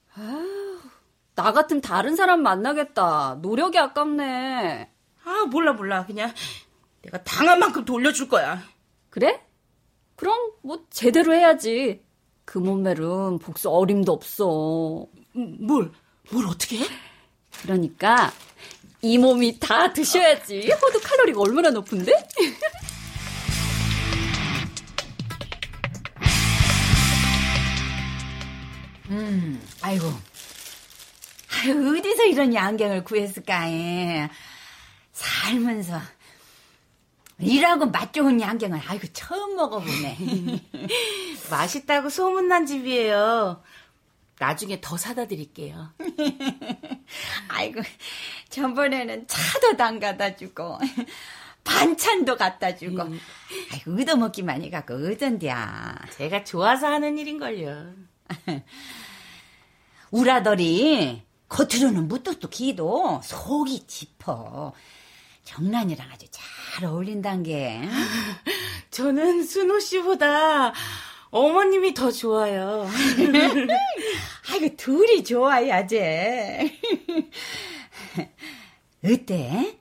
[1.36, 3.40] 나 같으면 다른 사람 만나겠다.
[3.42, 4.92] 노력이 아깝네.
[5.26, 6.06] 아, 몰라, 몰라.
[6.06, 6.32] 그냥
[7.02, 8.62] 내가 당한 만큼 돌려줄 거야.
[9.10, 9.44] 그래?
[10.16, 12.03] 그럼 뭐 제대로 해야지.
[12.46, 15.06] 그 몸매는 복수 어림도 없어.
[15.36, 15.92] 음, 뭘,
[16.32, 16.86] 뭘 어떻게 해?
[17.62, 18.32] 그러니까
[19.02, 20.72] 이 몸이 다 드셔야지.
[20.72, 22.12] 호두 칼로리가 얼마나 높은데?
[29.84, 30.06] 아이고.
[31.52, 34.30] 아유, 어디서 이런 양갱을 구했을까, 에.
[35.12, 36.00] 살면서.
[37.46, 40.18] 일하고 맛 좋은 양갱을, 아이고, 처음 먹어보네.
[41.50, 43.62] 맛있다고 소문난 집이에요.
[44.40, 45.90] 나중에 더 사다 드릴게요.
[47.50, 47.82] 아이고,
[48.50, 50.78] 전번에는 차도 담가다 주고,
[51.64, 53.04] 반찬도 갖다 주고,
[53.72, 56.06] 아이고, 얻어먹기만 해갖고, 어쩐디야.
[56.18, 57.94] 제가 좋아서 하는 일인걸요.
[60.12, 64.74] 우라더리, 겉으로는 무뚝뚝 기도, 속이 짚어.
[65.44, 67.82] 정란이랑 아주 잘 어울린단 게.
[68.92, 70.74] 저는 순호 씨보다
[71.32, 72.88] 어머님이 더 좋아요.
[74.50, 75.98] 아이고, 둘이 좋아야지.
[79.04, 79.78] 어때?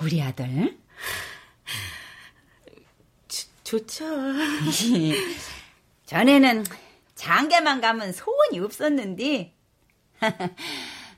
[0.00, 0.78] 우리 아들?
[3.64, 4.04] 좋죠.
[6.06, 6.64] 전에는
[7.16, 9.52] 장계만 가면 소원이 없었는데,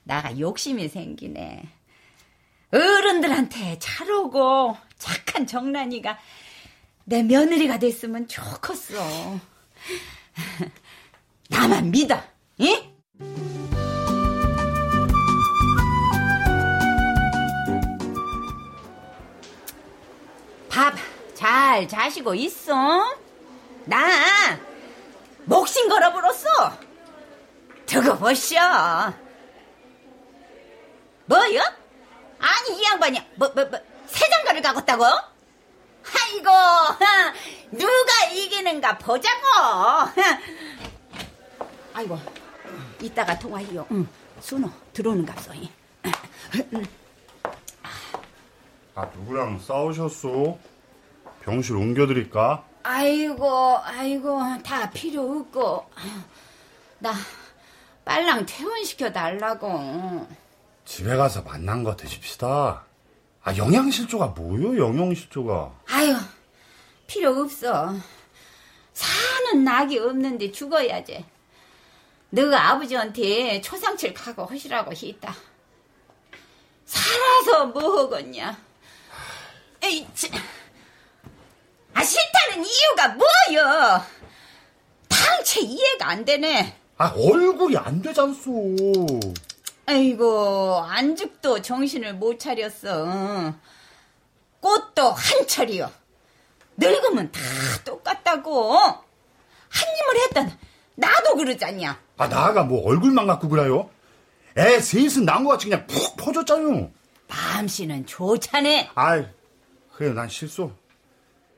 [0.04, 1.77] 나가 욕심이 생기네.
[2.72, 6.18] 어른들한테 잘 오고 착한 정란이가
[7.04, 9.40] 내 며느리가 됐으면 좋겠어.
[11.48, 12.20] 나만 믿어,
[12.61, 12.92] 응?
[20.68, 22.74] 밥 잘 자시고 있어?
[23.85, 24.59] 나
[25.44, 26.48] 목신 걸어버렸어.
[27.87, 28.57] 두고 보쇼.
[31.26, 31.61] 뭐요?
[32.40, 35.05] 아니 이 양반이 뭐 뭐 뭐 세장가를 가겠다고?
[35.05, 37.33] 아이고 하,
[37.70, 39.44] 누가 이기는가 보자고.
[41.92, 42.18] 아이고
[43.03, 43.87] 이따가 통화해요.
[43.90, 44.09] 응.
[44.40, 45.53] 순호 들어오는 값소.
[48.94, 50.59] 아, 누구랑 싸우셨소?
[51.42, 52.64] 병실 옮겨드릴까?
[52.83, 55.90] 아이고 아이고 다 필요 없고
[57.01, 57.12] 나
[58.05, 60.27] 빨랑 퇴원시켜 달라고.
[60.88, 62.83] 집에 가서 만난 거 드십시다.
[63.42, 65.81] 아, 영양실조가 뭐요, 영양실조가?
[65.87, 66.16] 아유,
[67.07, 67.94] 필요 없어.
[68.94, 71.27] 사는 낙이 없는데 죽어야지.
[72.31, 75.37] 너가 아버지한테 초상칠 가고 하시라고 했다.
[76.87, 78.59] 살아서 뭐 하겠냐?
[79.83, 80.31] 에이, 참.
[81.92, 84.07] 아, 싫다는 이유가 뭐여?
[85.07, 86.74] 당체 이해가 안 되네.
[86.96, 89.20] 아, 얼굴이 안 되잖소.
[89.92, 93.55] 아이고, 안죽도 정신을 못 차렸어.
[94.61, 95.90] 꽃도 한철이요.
[96.77, 97.40] 늙으면 다
[97.87, 98.77] 똑같다고.
[98.77, 99.03] 한
[99.96, 100.59] 입을 했다.
[100.94, 101.98] 나도 그러잖냐.
[102.18, 103.88] 아, 나가 뭐 얼굴만 갖고 그래요?
[104.59, 106.90] 애 셋은 난거 같이 그냥 푹 퍼졌잖아요.
[107.29, 108.90] 밤씨는 좋자네.
[108.94, 109.24] 아이,
[109.94, 110.70] 그래, 난 실수.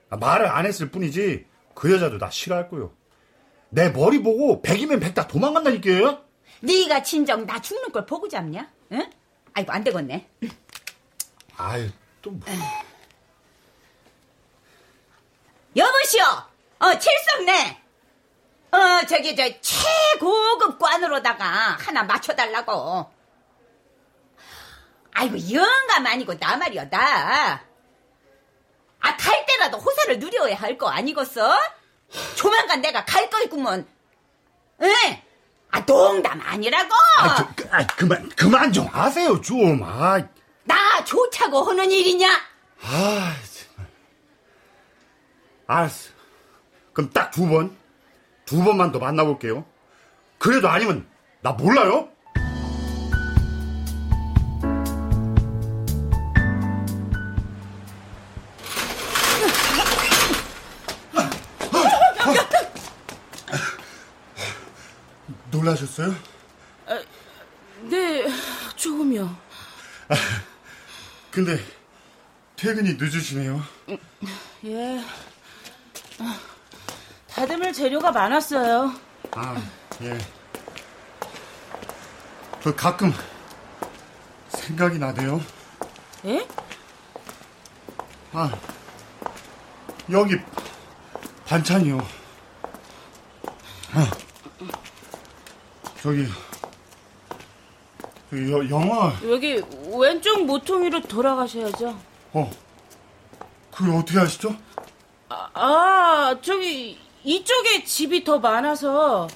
[0.09, 2.93] 아, 말을 안 했을 뿐이지, 그 여자도 나 싫어할 거요.
[3.71, 6.30] 내 머리 보고 백이면 백 다 도망간다니까요?
[6.61, 8.71] 네가 진정 나 죽는 걸 보고 잡냐?
[8.93, 9.11] 응?
[9.55, 10.29] 아이고, 안 되겠네.
[11.57, 11.91] 아유,
[12.23, 12.47] 또 뭐.
[15.77, 16.23] 여보시오!
[16.81, 17.83] 어, 칠성네!
[18.73, 21.45] 어, 저기, 저, 최고급 관으로다가
[21.81, 23.11] 하나 맞춰달라고.
[25.13, 27.65] 아이고, 영감 아니고, 나 말이여, 나.
[29.01, 31.59] 아, 갈 때라도 호사를 누려야 할 거 아니겠어?
[32.37, 33.87] 조만간 내가 갈 거 있구먼.
[34.83, 34.93] 응?
[35.73, 36.91] 아, 농담 아니라고!
[37.19, 39.83] 아, 저, 그, 아, 그만, 그만 좀 하세요, 좀.
[39.85, 40.21] 아,
[40.65, 42.29] 나 좋자고 하는 일이냐?
[42.83, 43.91] 아, 정말.
[45.67, 46.11] 알았어.
[46.93, 47.77] 그럼 딱 두 번,
[48.45, 49.65] 두 번만 더 만나볼게요.
[50.39, 51.07] 그래도 아니면,
[51.43, 52.09] 나 몰라요?
[65.91, 66.15] 놀라셨어요?
[67.83, 68.27] 네,
[68.77, 69.37] 조금요.
[71.31, 71.59] 근데
[72.57, 73.63] 퇴근이 늦으시네요.
[74.65, 75.05] 예.
[76.19, 76.39] 아,
[77.29, 78.95] 다듬을 재료가 많았어요.
[79.33, 79.63] 아,
[80.03, 80.19] 예.
[82.63, 83.13] 저 가끔
[84.51, 85.41] 생각이 나대요.
[86.27, 86.47] 예?
[88.33, 88.51] 아,
[90.11, 90.37] 여기
[91.47, 92.20] 반찬이요.
[96.03, 96.27] 저기,
[98.31, 101.99] 저기 여, 영화, 여기 왼쪽 모퉁이로 돌아가셔야죠.
[102.33, 102.51] 어,
[103.71, 104.57] 그게 어떻게 하시죠?
[105.29, 109.29] 아, 아, 저기 이쪽에 집이 더 많아서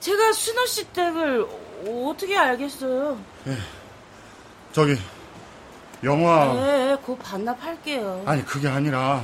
[0.00, 1.46] 제가 순호 씨 댁을
[2.06, 3.18] 어떻게 알겠어요?
[4.72, 4.96] 저기,
[6.04, 8.24] 영화, 네, 곧 반납할게요.
[8.26, 9.22] 아니, 그게 아니라,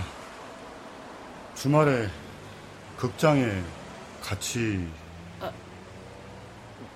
[1.54, 2.08] 주말에
[2.96, 3.62] 극장에
[4.22, 4.88] 같이,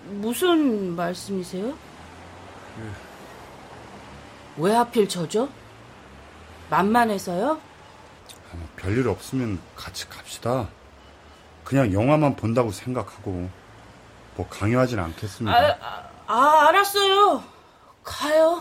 [0.05, 1.75] 무슨 말씀이세요?
[4.57, 5.49] 왜 하필 저죠?
[6.71, 7.61] 만만해서요?
[8.77, 10.69] 별일 없으면 같이 갑시다.
[11.65, 13.49] 그냥 영화만 본다고 생각하고,
[14.37, 15.57] 뭐 강요하진 않겠습니다.
[15.57, 17.45] 아, 아, 아, 알았어요.
[18.03, 18.61] 가요.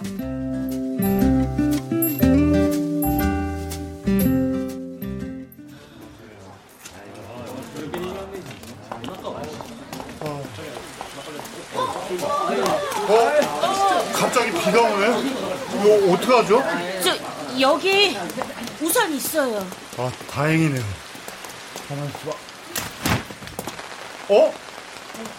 [14.14, 15.34] 갑자기 비가 오네?
[15.74, 16.64] 이거 어떡하죠?
[17.04, 18.18] 저 여기
[18.80, 19.68] 우산 있어요.
[19.98, 20.84] 아, 다행이네요.
[21.90, 22.38] 가만 있어봐.
[24.30, 24.54] 어?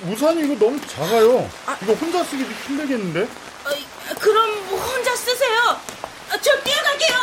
[0.07, 1.49] 우산이 이거 너무 작아요.
[1.83, 3.23] 이거 혼자 쓰기도 힘들겠는데?
[3.23, 5.61] 어, 그럼 혼자 쓰세요.
[5.71, 7.19] 어, 저 뛰어갈게요.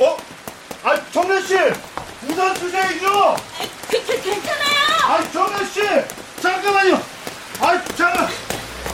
[0.00, 0.16] 어?
[0.82, 1.54] 아, 정면 씨!
[2.28, 3.36] 우산 쓰셔야죠!
[3.90, 4.76] 그, 그, 괜찮아요.
[5.04, 5.80] 아, 정면 씨!
[6.42, 7.02] 잠깐만요!
[7.60, 8.28] 아, 잠깐!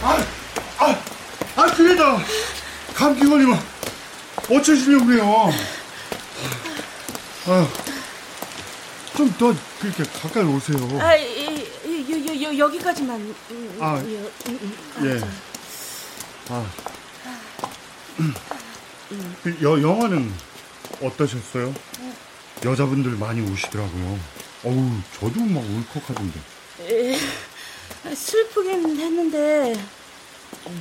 [0.02, 0.24] 아,
[1.56, 2.18] 아, 아, 그래다!
[2.94, 3.58] 감기 걸리면
[4.48, 5.50] 어쩌시려고 그래요?
[7.46, 7.68] 아,
[9.16, 10.78] 좀더 그렇게 가까이 오세요.
[11.00, 13.20] 아, 이, 이, 요, 여기까지만.
[13.50, 15.18] 음, 아, 요, 음, 음, 아, 예.
[15.18, 16.54] 저.
[16.54, 16.70] 아.
[19.42, 20.32] 그 여, 영화는
[21.02, 21.74] 어떠셨어요?
[22.64, 24.20] 여자분들 많이 오시더라고요.
[24.62, 26.40] 어우, 저도 막 울컥하던데.
[26.82, 27.18] 에,
[28.14, 29.74] 슬프긴 했는데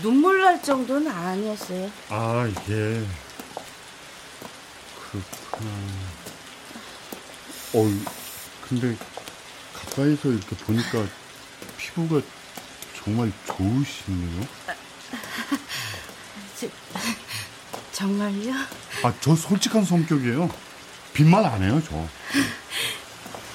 [0.02, 1.92] 눈물 날 정도는 아니었어요.
[2.10, 3.06] 아, 예.
[5.00, 5.72] 그렇구나.
[7.74, 7.92] 어우,
[8.68, 8.96] 근데
[9.74, 11.06] 가까이서 이렇게 보니까
[11.78, 12.22] 피부가
[13.04, 14.48] 정말 좋으시네요.
[16.60, 16.68] 저,
[17.92, 18.54] 정말요?
[19.04, 20.50] 아, 저 솔직한 성격이에요.
[21.14, 22.08] 빈말 안 해요, 저.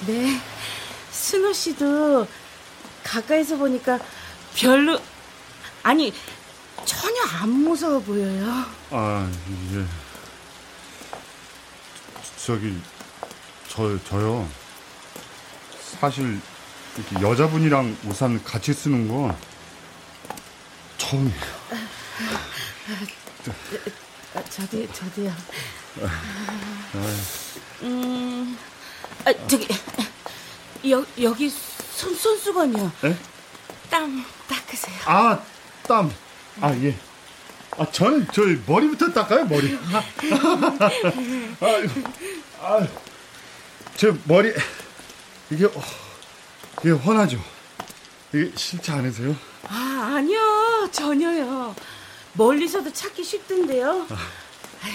[0.05, 0.39] 네.
[1.11, 2.27] 순호 씨도
[3.03, 3.99] 가까이서 보니까
[4.55, 4.99] 별로
[5.87, 6.13] 아니
[6.83, 8.65] 전혀 안 무서워 보여요.
[8.89, 9.31] 아,
[9.73, 9.85] 예.
[12.45, 12.77] 저기,
[13.69, 14.49] 저, 저요.
[15.97, 16.41] 사실,
[16.97, 19.33] 이렇게 여자분이랑 우산 같이 쓰는 거
[20.97, 21.41] 처음이에요.
[24.35, 25.33] 아, 저도 저도요.
[27.83, 28.57] 음,
[29.23, 29.67] 아, 저기
[30.89, 32.91] 여 여기 손 손수건이요.
[33.05, 33.17] 예?
[33.89, 34.99] 땀 닦으세요.
[35.05, 35.41] 아,
[35.87, 36.11] 땀.
[36.61, 36.95] 아, 예.
[37.77, 39.77] 아, 전, 저, 머리부터 닦아요, 머리.
[41.61, 41.67] 아,
[42.61, 42.87] 아,
[43.95, 44.53] 저, 머리,
[45.49, 45.83] 이게, 어,
[46.79, 47.39] 이게 훤하죠?
[48.33, 49.35] 이게 싫지 않으세요?
[49.69, 51.75] 아 아니요 전혀요.
[52.33, 54.07] 멀리서도 찾기 쉽던데요.
[54.83, 54.91] 아이,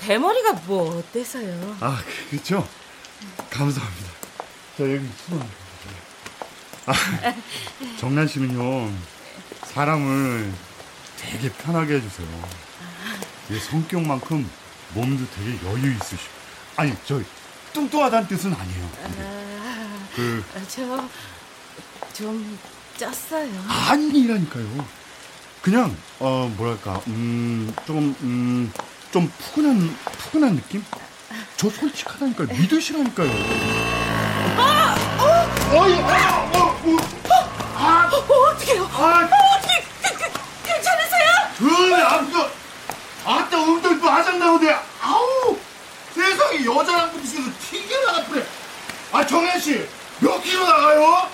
[0.00, 1.76] 대머리가 뭐 어때서요?
[1.80, 2.00] 아,
[2.30, 2.66] 그렇죠?
[3.50, 4.10] 감사합니다.
[4.76, 5.48] 자, 여기 수건.
[6.86, 6.92] 아,
[7.98, 8.90] 정란 씨는요,
[9.76, 10.54] 사람을
[11.18, 12.26] 되게 편하게 해주세요.
[13.50, 14.50] 이 성격만큼
[14.94, 16.32] 몸도 되게 여유 있으시고.
[16.76, 17.20] 아니, 저,
[17.74, 18.90] 뚱뚱하다는 뜻은 아니에요.
[20.14, 21.08] 그, 저
[22.14, 22.58] 좀
[22.96, 23.50] 쪘어요.
[23.90, 24.86] 아니라니까요.
[25.60, 28.72] 그냥, 어, 뭐랄까, 음, 좀, 음,
[29.12, 30.82] 좀 푸근한, 푸근한 느낌?
[31.58, 32.48] 저 솔직하다니까요.
[32.48, 33.30] 믿으시라니까요.
[34.56, 34.96] 아!
[35.20, 35.78] 어!
[35.78, 36.50] 어이, 아!
[36.54, 36.80] 어!
[36.82, 36.96] 어!
[37.76, 38.10] 아!
[38.10, 38.84] 어, 어떡해요?
[38.84, 39.35] 아!
[41.56, 41.62] 어떻게 그, 그, 괜찮으세요?
[41.62, 41.64] 으,
[42.02, 42.40] 아무튼,
[43.24, 44.70] 아따, 엉덩이 또 아작 나오네.
[45.00, 45.56] 아우!
[46.14, 48.46] 세상에 여자랑 부딪혀서 튀겨 나가쁘네.
[49.12, 49.86] 아, 정현 씨,
[50.20, 51.28] 몇 킬로 나가요?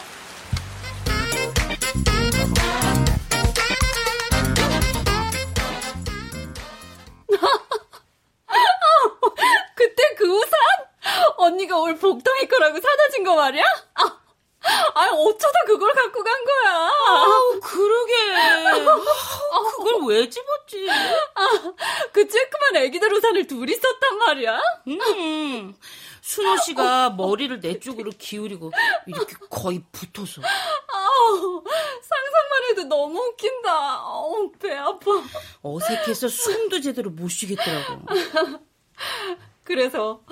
[9.75, 10.51] 그때 그 우산?
[11.37, 13.63] 언니가 올 복덩이 거라고 사다 준 거 말이야?
[13.95, 14.03] 아,
[14.95, 16.91] 아, 어쩌다 그걸 갖고 간 거야?
[17.09, 18.15] 아우, 그러게.
[20.23, 20.87] 왜 집었지?
[22.13, 24.61] 그 쬐끄만 애기들 우산을 둘이 썼단 말이야?
[24.87, 25.75] 음,
[26.21, 28.71] 순호 씨가 머리를 내 쪽으로 기울이고
[29.07, 30.41] 이렇게 거의 붙어서.
[30.43, 31.65] 아우,
[32.03, 34.05] 상상만 해도 너무 웃긴다.
[34.07, 35.11] 어우, 배 아파.
[35.63, 38.07] 어색해서 숨도 제대로 못 쉬겠더라고.
[39.65, 40.23] 그래서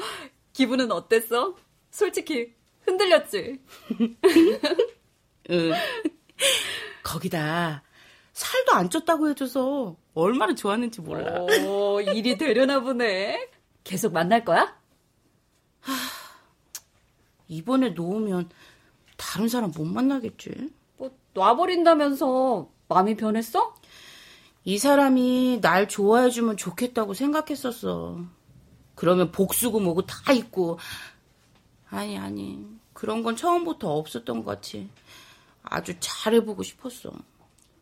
[0.53, 1.57] 기분은 어땠어?
[1.91, 3.61] 솔직히 흔들렸지?
[5.51, 5.73] 응.
[7.03, 7.83] 거기다
[8.41, 11.43] 살도 안 쪘다고 해줘서 얼마나 좋았는지 몰라.
[11.67, 13.51] 오, 일이 되려나 보네.
[13.85, 14.75] 계속 만날 거야?
[17.49, 18.49] 이번에 놓으면
[19.19, 20.71] 다른 사람 못 만나겠지.
[20.97, 23.75] 뭐 놔버린다면서 마음이 변했어?
[24.65, 28.25] 이 사람이 날 좋아해주면 좋겠다고 생각했었어.
[28.95, 30.79] 그러면 복수고 뭐고 다 있고.
[31.91, 32.67] 아니, 아니.
[32.95, 34.89] 그런 건 처음부터 없었던 것 같이.
[35.63, 37.13] 아주 잘해보고 싶었어.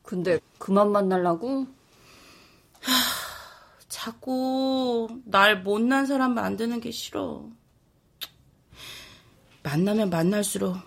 [0.09, 1.67] 근데 그만 만나려고?
[3.91, 7.45] 자꾸 날 못난 사람 만드는 게 싫어.
[9.63, 10.79] 만나면 만날수록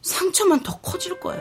[0.00, 1.38] 상처만 더 커질 거야.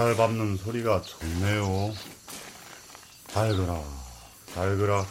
[0.00, 1.94] 자갈 밟는 소리가 좋네요.
[3.34, 3.84] 달그락,
[4.54, 5.06] 달그락.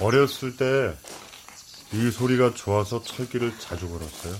[0.00, 0.94] 어렸을 때
[1.94, 4.36] 이 소리가 좋아서 철길을 자주 걸었어요.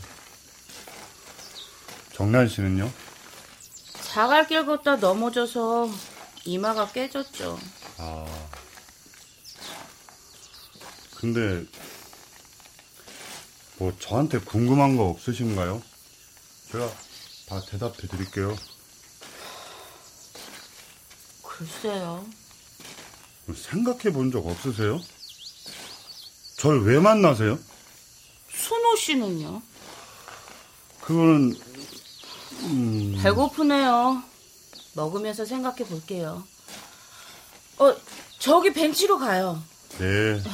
[2.12, 2.92] 정란 씨는요?
[4.12, 5.88] 자갈길 걷다 넘어져서
[6.44, 7.58] 이마가 깨졌죠.
[7.96, 8.26] 아.
[11.16, 11.64] 근데,
[13.78, 15.80] 뭐, 저한테 궁금한 거 없으신가요?
[16.72, 16.92] 제가
[17.46, 18.56] 다 대답해 드릴게요.
[21.58, 22.24] 글쎄요.
[23.54, 25.00] 생각해 본 적 없으세요?
[26.56, 27.58] 절 왜 만나세요?
[28.50, 29.62] 순호 씨는요?
[31.02, 31.54] 그거는,
[32.62, 34.22] 음, 배고프네요.
[34.94, 36.42] 먹으면서 생각해 볼게요.
[37.78, 37.94] 어,
[38.38, 39.62] 저기 벤치로 가요.
[39.98, 40.40] 네.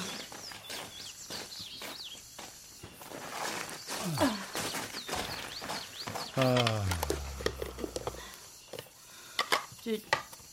[6.36, 6.84] 아,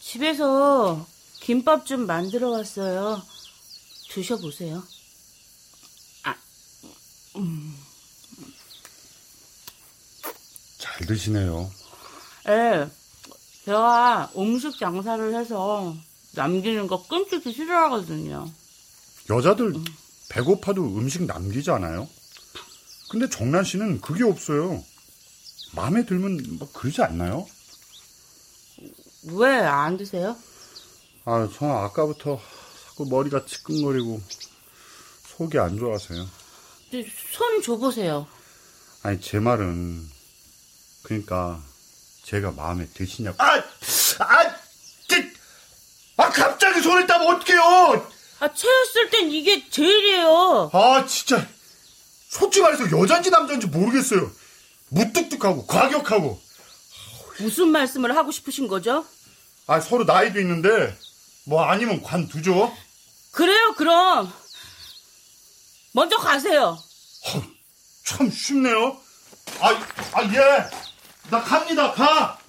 [0.07, 1.05] 집에서
[1.41, 3.21] 김밥 좀 만들어 왔어요.
[4.09, 4.81] 드셔보세요.
[10.77, 11.69] 잘 드시네요.
[12.47, 12.89] 예,
[13.65, 15.93] 제가 음식 장사를 해서
[16.35, 18.49] 남기는 거 끊기기 싫어하거든요.
[19.29, 19.73] 여자들
[20.29, 22.07] 배고파도 음식 남기잖아요.
[23.09, 24.81] 근데 정란 씨는 그게 없어요.
[25.75, 27.45] 마음에 들면 뭐 그러지 않나요?
[29.31, 30.35] 왜 안 드세요?
[31.25, 32.39] 아, 저는 아까부터
[32.85, 34.21] 자꾸 머리가 지끈거리고
[35.37, 36.25] 속이 안 좋아서요.
[36.91, 36.97] 저,
[37.33, 38.27] 손 줘보세요.
[39.03, 40.09] 아니, 제 말은
[41.03, 41.61] 그러니까
[42.23, 43.35] 제가 마음에 드시냐고.
[43.41, 43.55] 아,
[44.19, 44.55] 아,
[45.07, 45.31] 찌,
[46.17, 48.07] 아 갑자기 손을 따면 어떡해요?
[48.39, 50.69] 아, 채였을 땐 이게 제일이에요.
[50.73, 51.45] 아, 진짜
[52.29, 54.31] 솔직히 말해서 여잔지 남잔지 모르겠어요.
[54.89, 56.41] 무뚝뚝하고 과격하고.
[57.39, 59.05] 무슨 말씀을 하고 싶으신 거죠?
[59.67, 60.97] 아, 서로 나이도 있는데
[61.45, 62.73] 뭐 아니면 관두죠.
[63.31, 64.31] 그래요, 그럼.
[65.93, 66.77] 먼저 가세요.
[68.05, 68.97] 참 쉽네요.
[69.59, 69.69] 아,
[70.13, 70.69] 아, 예.
[71.29, 71.91] 나 갑니다.
[71.91, 72.39] 가.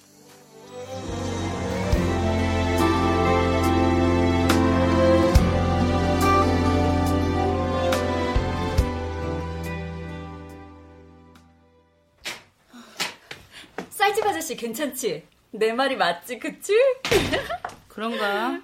[13.90, 15.26] 쌀집 아저씨 괜찮지?
[15.50, 16.72] 내 말이 맞지, 그치?
[17.88, 18.60] 그런가?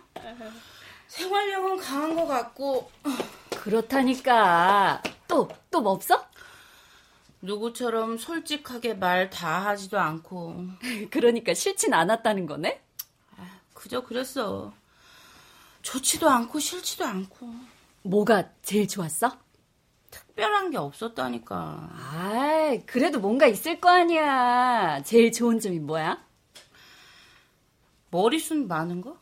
[1.09, 2.91] 생활력은 강한 것 같고
[3.51, 5.03] 그렇다니까.
[5.29, 6.25] 또, 또 뭐 없어?
[7.41, 10.65] 누구처럼 솔직하게 말 다 하지도 않고
[11.11, 12.81] 그러니까 싫진 않았다는 거네?
[13.75, 14.73] 그저 그랬어.
[15.83, 17.51] 좋지도 않고 싫지도 않고
[18.03, 19.37] 뭐가 제일 좋았어?
[20.11, 21.57] 특별한 게 없었다니까.
[21.93, 25.03] 아, 그래도 뭔가 있을 거 아니야.
[25.03, 26.25] 제일 좋은 점이 뭐야?
[28.15, 29.17] 머리숱 많은 거?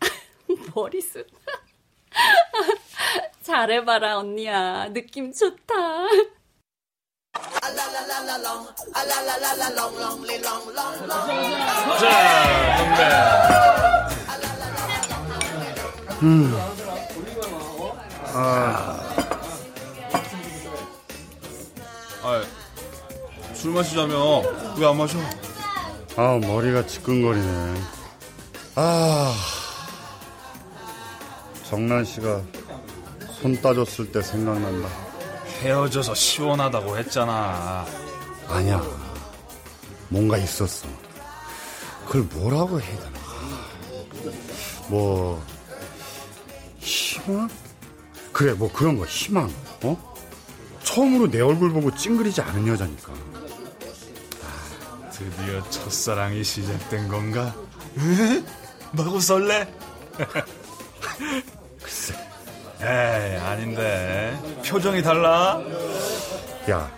[0.74, 1.26] 머리숱.
[3.44, 4.88] 잘해봐라, 언니야.
[4.88, 5.74] 느낌 좋다.
[22.22, 22.42] 아,
[23.52, 24.40] 술 마시자며
[24.78, 25.18] 왜 안 마셔?
[26.16, 27.97] 아, 머리가 지끈거리네.
[28.80, 29.34] 아,
[31.64, 32.40] 정란 씨가
[33.32, 34.88] 손 따줬을 때 생각난다.
[35.60, 37.84] 헤어져서 시원하다고 했잖아.
[38.46, 38.80] 아니야.
[40.08, 40.86] 뭔가 있었어.
[42.06, 43.18] 그걸 뭐라고 해야 되나.
[44.86, 45.44] 뭐,
[46.78, 47.48] 희망?
[48.32, 49.52] 그래, 뭐 그런 거, 희망.
[49.82, 50.14] 어?
[50.84, 53.12] 처음으로 내 얼굴 보고 찡그리지 않은 여자니까.
[55.10, 57.56] 드디어 첫사랑이 시작된 건가?
[58.94, 58.96] 에?
[58.96, 59.72] 마구 설레?
[61.82, 62.14] 글쎄.
[62.80, 64.38] 에이, 아닌데.
[64.66, 65.60] 표정이 달라?
[66.70, 66.90] 야,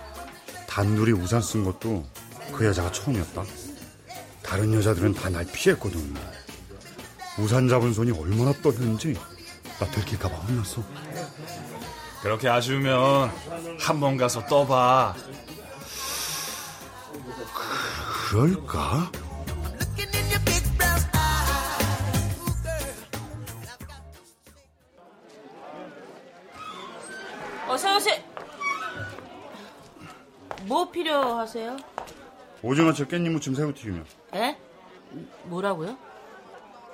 [0.66, 2.04] 단둘이 우산 쓴 것도
[2.52, 3.42] 그 여자가 처음이었다.
[4.42, 6.14] 다른 여자들은 다 날 피했거든.
[7.38, 9.16] 우산 잡은 손이 얼마나 떨렸는지
[9.78, 10.82] 나 들킬까봐 혼났어.
[12.22, 13.30] 그렇게 아쉬우면
[13.80, 15.14] 한 번 가서 떠봐.
[18.28, 19.10] 그럴까?
[30.70, 31.78] 뭐 필요하세요?
[32.62, 34.04] 오징어채 깻잎 무침 새우튀김이요.
[34.36, 34.56] 에?
[35.46, 35.98] 뭐라고요?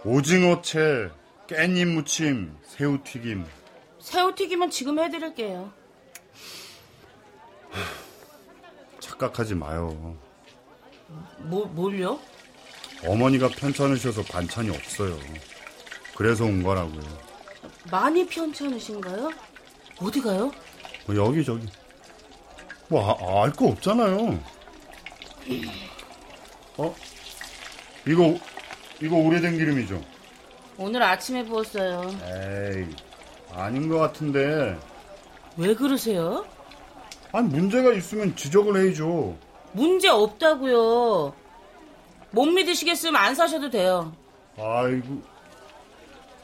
[0.03, 1.11] 오징어채
[1.47, 3.45] 깻잎 무침 새우튀김.
[4.01, 5.70] 새우튀김은 지금 해드릴게요.
[8.99, 10.16] 착각하지 마요.
[11.41, 12.18] 뭐, 뭘요?
[13.07, 15.18] 어머니가 편찮으셔서 반찬이 없어요.
[16.16, 17.03] 그래서 온 거라고요.
[17.91, 19.33] 많이 편찮으신가요?
[20.01, 20.51] 어디 가요?
[21.07, 21.68] 뭐 여기 저기.
[22.89, 24.39] 뭐 알 거 없잖아요.
[26.78, 26.95] 어?
[28.07, 28.37] 이거
[29.03, 30.01] 이거 오래된 기름이죠?
[30.78, 32.03] 오늘 아침에 부었어요.
[32.22, 32.87] 에이
[33.53, 34.78] 아닌 것 같은데.
[35.57, 36.45] 왜 그러세요?
[37.32, 39.37] 아니 문제가 있으면 지적을 해야죠.
[39.72, 41.34] 문제 없다고요.
[42.30, 44.12] 못 믿으시겠으면 안 사셔도 돼요.
[44.59, 45.22] 아이고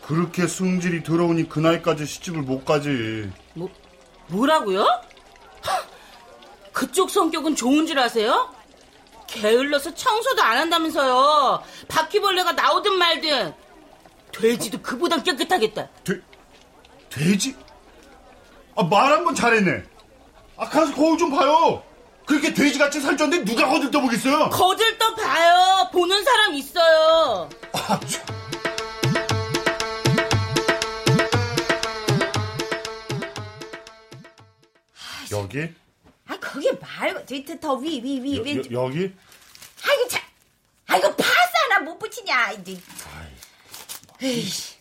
[0.02, 3.30] 그렇게 승질이 더러우니 그 나이까지 시집을 못 가지.
[3.54, 3.68] 뭐,
[4.28, 4.86] 뭐라고요?
[6.82, 8.52] 그쪽 성격은 좋은 줄 아세요?
[9.28, 11.62] 게을러서 청소도 안 한다면서요.
[11.86, 13.54] 바퀴벌레가 나오든 말든.
[14.32, 15.88] 돼지도 그보단 깨끗하겠다.
[16.02, 16.20] 돼,
[17.08, 17.54] 돼지?
[18.74, 19.84] 아, 말 한 번 잘했네.
[20.56, 21.84] 아, 가서 거울 좀 봐요.
[22.26, 24.50] 그렇게 돼지같이 살쪘는데 누가 거들떠보겠어요?
[24.50, 25.88] 거들떠 봐요.
[25.92, 27.48] 보는 사람 있어요.
[27.74, 28.26] 아, 참.
[35.30, 35.72] 여기?
[36.32, 38.40] 아 거기 말고 저기 더위 위위 여,
[38.84, 39.14] 여기?
[39.84, 40.22] 아이고 참.
[40.86, 42.78] 아이고 파스 하나 못 붙이냐 이제.
[44.22, 44.76] 에이씨.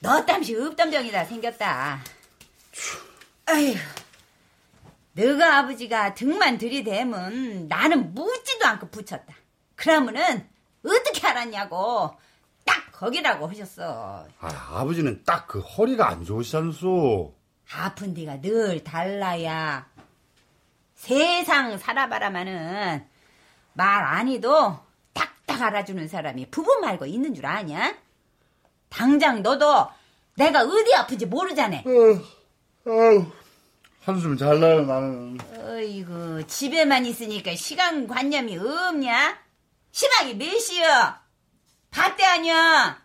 [0.00, 2.00] 너 땀시 읍덤정이다 생겼다.
[3.46, 3.74] 아휴.
[5.12, 9.34] 너가 아버지가 등만 들이대면 나는 묻지도 않고 붙였다.
[9.74, 10.48] 그러면은
[10.84, 12.14] 어떻게 알았냐고.
[12.64, 14.26] 딱 거기라고 하셨어.
[14.38, 17.34] 아, 아버지는 딱 그 허리가 안 좋으시잖소.
[17.72, 19.89] 아픈 데가 늘 달라야.
[21.00, 23.06] 세상 살아봐라마는
[23.72, 24.78] 말안 해도
[25.14, 27.96] 딱딱 알아주는 사람이 부부 말고 있는 줄 아냐?
[28.90, 29.88] 당장 너도
[30.36, 31.78] 내가 어디 아픈지 모르잖아.
[32.86, 33.26] 아우,
[34.04, 35.38] 한숨 잘 나요, 나는.
[35.58, 39.38] 어이구, 집에만 있으니까 시간 관념이 없냐?
[39.92, 41.14] 시방이 몇 시여?
[41.90, 42.98] 밥때 아니야?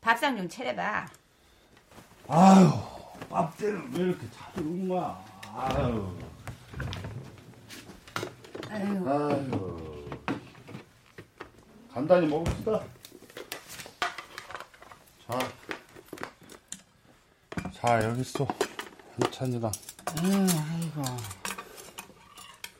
[0.00, 1.06] 밥상 좀 차려봐.
[2.26, 2.70] 아유,
[3.30, 5.24] 밥때는 왜 이렇게 자주 오는 거야?
[5.54, 6.18] 아유.
[8.70, 9.78] 아유.
[11.92, 12.82] 간단히 먹읍시다.
[15.26, 15.38] 자.
[17.72, 18.46] 자, 여기 있어.
[19.20, 19.72] 한찬이랑.
[20.22, 21.02] 음, 아이고.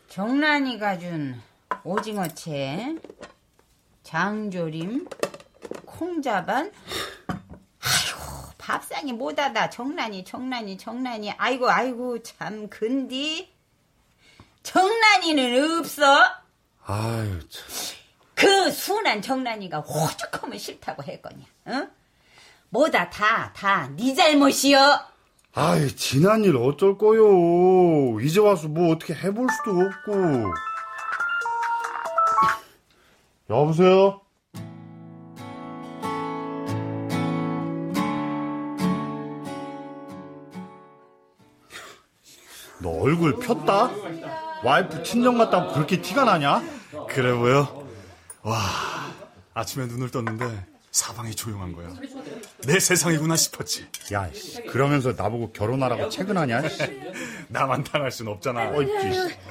[0.09, 1.41] 정란이가 준
[1.85, 2.97] 오징어채,
[4.03, 5.07] 장조림,
[5.87, 6.73] 콩자반.
[7.29, 9.71] 아이고, 밥상이 못하다.
[9.71, 11.33] 정란이, 정란이, 정란이.
[11.33, 13.58] 아이고, 아이고, 참, 근디.
[14.69, 16.05] 정란이는 없어?
[16.85, 17.67] 아유, 참.
[18.35, 21.89] 그 순한 정란이가 호적하면 싫다고 했거냐, 어?
[22.69, 25.01] 뭐다 다, 다, 네 잘못이여.
[25.55, 28.21] 아이, 지난 일 어쩔 거요.
[28.21, 30.53] 이제 와서 뭐 어떻게 해볼 수도 없고.
[33.49, 34.21] 여보세요?
[42.81, 43.91] 너 얼굴 폈다?
[44.63, 46.63] 와이프 친정 갔다고 그렇게 티가 나냐?
[47.09, 47.87] 그래 보여?
[48.43, 48.59] 와,
[49.55, 51.89] 아침에 눈을 떴는데 사방이 조용한 거야.
[52.65, 53.87] 내 세상이구나 싶었지.
[54.13, 56.69] 야, 씨, 그러면서 나보고 결혼하라고 퇴근하냐?
[56.69, 56.83] 씨.
[57.49, 58.71] 나만 당할 순 없잖아.
[58.71, 58.87] 어이,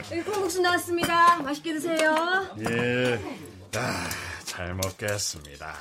[0.10, 0.24] 씨.
[0.24, 1.38] 콩국수 나왔습니다.
[1.38, 2.48] 맛있게 드세요.
[2.70, 3.20] 예.
[3.76, 4.08] 아,
[4.44, 5.74] 잘 먹겠습니다.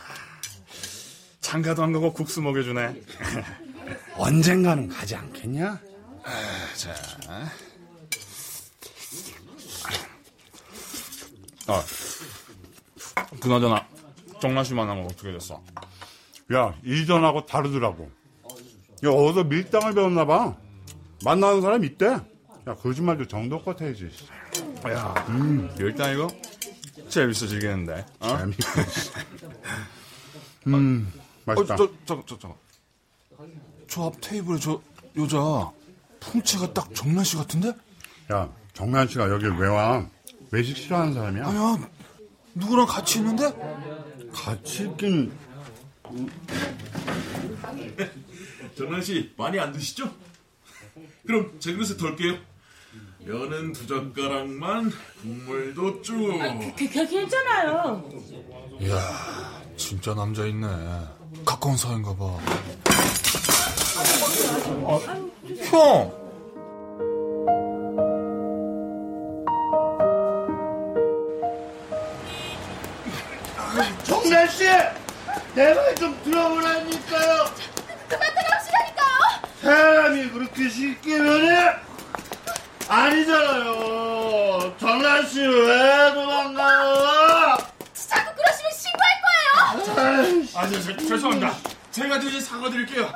[1.40, 3.00] 장가도 안 가고 국수 먹여주네.
[4.16, 5.80] 언젠가는 가지 않겠냐?
[6.76, 6.94] 자.
[11.68, 11.82] 아,
[13.40, 13.86] 그나저나
[14.40, 15.62] 정나씨 만나면 어떻게 됐어?
[16.52, 18.10] 야, 이전하고 다르더라고.
[19.04, 20.56] 야, 어디서 밀당을 배웠나 봐.
[21.24, 22.06] 만나는 사람 있대.
[22.06, 24.10] 야, 거짓말 도 정도껏 해야지.
[24.88, 26.28] 야, 음, 일단 이거
[27.08, 28.06] 재밌어지겠는데.
[28.20, 28.38] 어?
[28.38, 28.62] 재밌고.
[30.68, 31.12] 음,
[31.44, 31.74] 맛있다.
[31.74, 32.56] 어, 저, 저, 저, 저.
[33.88, 34.80] 저앞 테이블에 저
[35.16, 35.70] 여자
[36.20, 37.72] 풍채가 딱 정란 씨 같은데?
[38.32, 40.06] 야, 정란 씨가 여길 왜 와?
[40.50, 41.46] 외식 싫어하는 사람이야?
[41.46, 41.88] 아니야,
[42.54, 43.52] 누구랑 같이 있는데?
[44.32, 45.32] 같이 있긴.
[48.76, 50.10] 정란 씨 많이 안 드시죠?
[51.26, 52.38] 그럼 제 그릇에 덜게요.
[53.24, 56.38] 면은 두 젓가락만, 국물도 쭉.
[56.76, 58.08] 그, 그, 괜찮아요.
[58.80, 59.00] 이야,
[59.76, 60.66] 진짜 남자 있네.
[61.44, 62.38] 가까운 사이인가 봐.
[64.86, 65.00] 아,
[65.70, 66.25] 형!
[74.26, 74.64] 정란 씨!
[75.54, 77.44] 내 말 좀 들어보라니까요!
[78.08, 79.40] 그만 들어오시라니까요!
[79.62, 81.76] 사람이 그렇게 쉽게 변해?
[82.88, 84.74] 아니잖아요.
[84.80, 87.56] 정란 씨 왜 도망가요?
[87.94, 90.50] 자꾸 그러시면 신고할 거예요!
[90.56, 91.54] 아, 저, 저, 죄송합니다.
[91.92, 93.08] 제가 대신 사과드릴게요.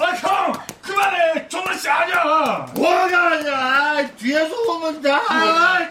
[0.00, 0.52] 아, 형!
[0.82, 1.48] 그만해!
[1.48, 2.66] 정란 씨 아니야!
[2.76, 4.08] 뭐가 아니야!
[4.16, 5.90] 뒤에서 오면 다!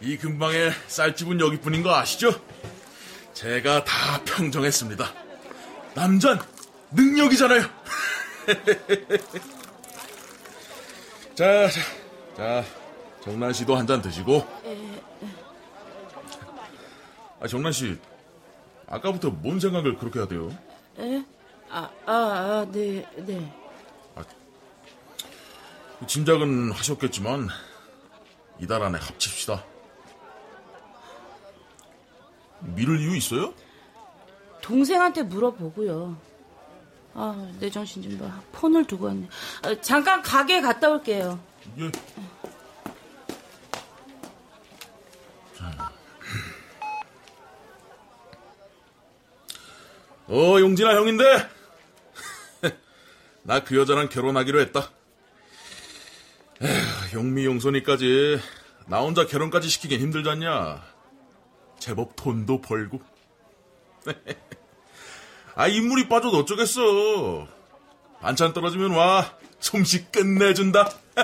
[0.00, 2.30] 이 근방에 쌀집은 여기뿐인 거 아시죠?
[3.34, 5.12] 제가 다 평정했습니다.
[5.94, 6.38] 남잔
[6.92, 7.62] 능력이잖아요.
[11.34, 11.80] 자, 자,
[12.36, 12.64] 자,
[13.22, 14.46] 정란 씨도 한 잔 드시고.
[17.40, 17.96] 아, 정란 씨,
[18.88, 20.48] 아까부터 뭔 생각을 그렇게 하대요?
[20.98, 21.24] 에?
[21.70, 23.52] 아, 아, 아, 네, 네.
[26.06, 27.48] 짐작은 하셨겠지만
[28.60, 29.64] 이달 안에 합칩시다.
[32.60, 33.52] 미룰 이유 있어요?
[34.62, 36.16] 동생한테 물어보고요.
[37.14, 38.40] 아, 내 정신 좀 봐.
[38.52, 39.28] 폰을 두고 왔네.
[39.62, 41.38] 아, 잠깐 가게 갔다 올게요.
[41.78, 41.90] 예.
[45.56, 45.92] 자.
[50.28, 51.24] 어, 용진아 형인데.
[53.42, 54.90] 나 그 여자랑 결혼하기로 했다.
[56.60, 58.40] 에휴, 용미 용손이까지
[58.86, 60.82] 나 혼자 결혼까지 시키긴 힘들잖냐.
[61.78, 63.00] 제법 돈도 벌고.
[65.54, 67.46] 아, 인물이 빠져도 어쩌겠어.
[68.20, 69.36] 반찬 떨어지면 와.
[69.60, 70.88] 솜씨 끝내준다.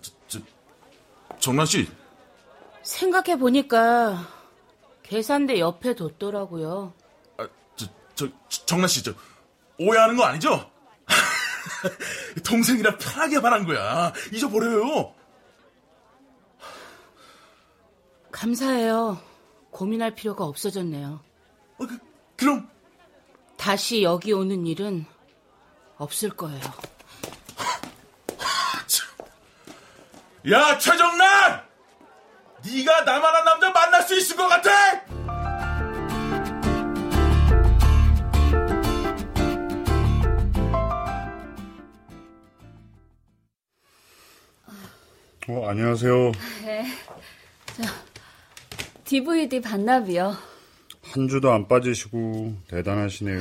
[0.00, 0.38] 저, 저,
[1.38, 1.86] 정란 씨,
[2.82, 4.26] 생각해 보니까
[5.02, 6.94] 계산대 옆에 뒀더라고요.
[7.36, 9.12] 아, 저, 저, 정란 씨, 저,
[9.78, 10.71] 오해하는 거 아니죠?
[12.46, 14.12] 동생이라 편하게 말한 거야.
[14.32, 15.14] 잊어버려요.
[18.30, 19.20] 감사해요.
[19.70, 21.20] 고민할 필요가 없어졌네요.
[21.78, 21.98] 어, 그,
[22.36, 22.68] 그럼
[23.56, 25.06] 다시 여기 오는 일은
[25.96, 26.60] 없을 거예요.
[30.50, 31.62] 야 최정란,
[32.64, 34.70] 네가 나만한 남자 만날 수 있을 것 같아?
[45.54, 46.32] 어, 안녕하세요.
[46.64, 46.86] 네.
[47.76, 47.82] 저,
[49.04, 50.34] DVD 반납이요.
[51.02, 53.38] 한 주도 안 빠지시고 대단하시네요.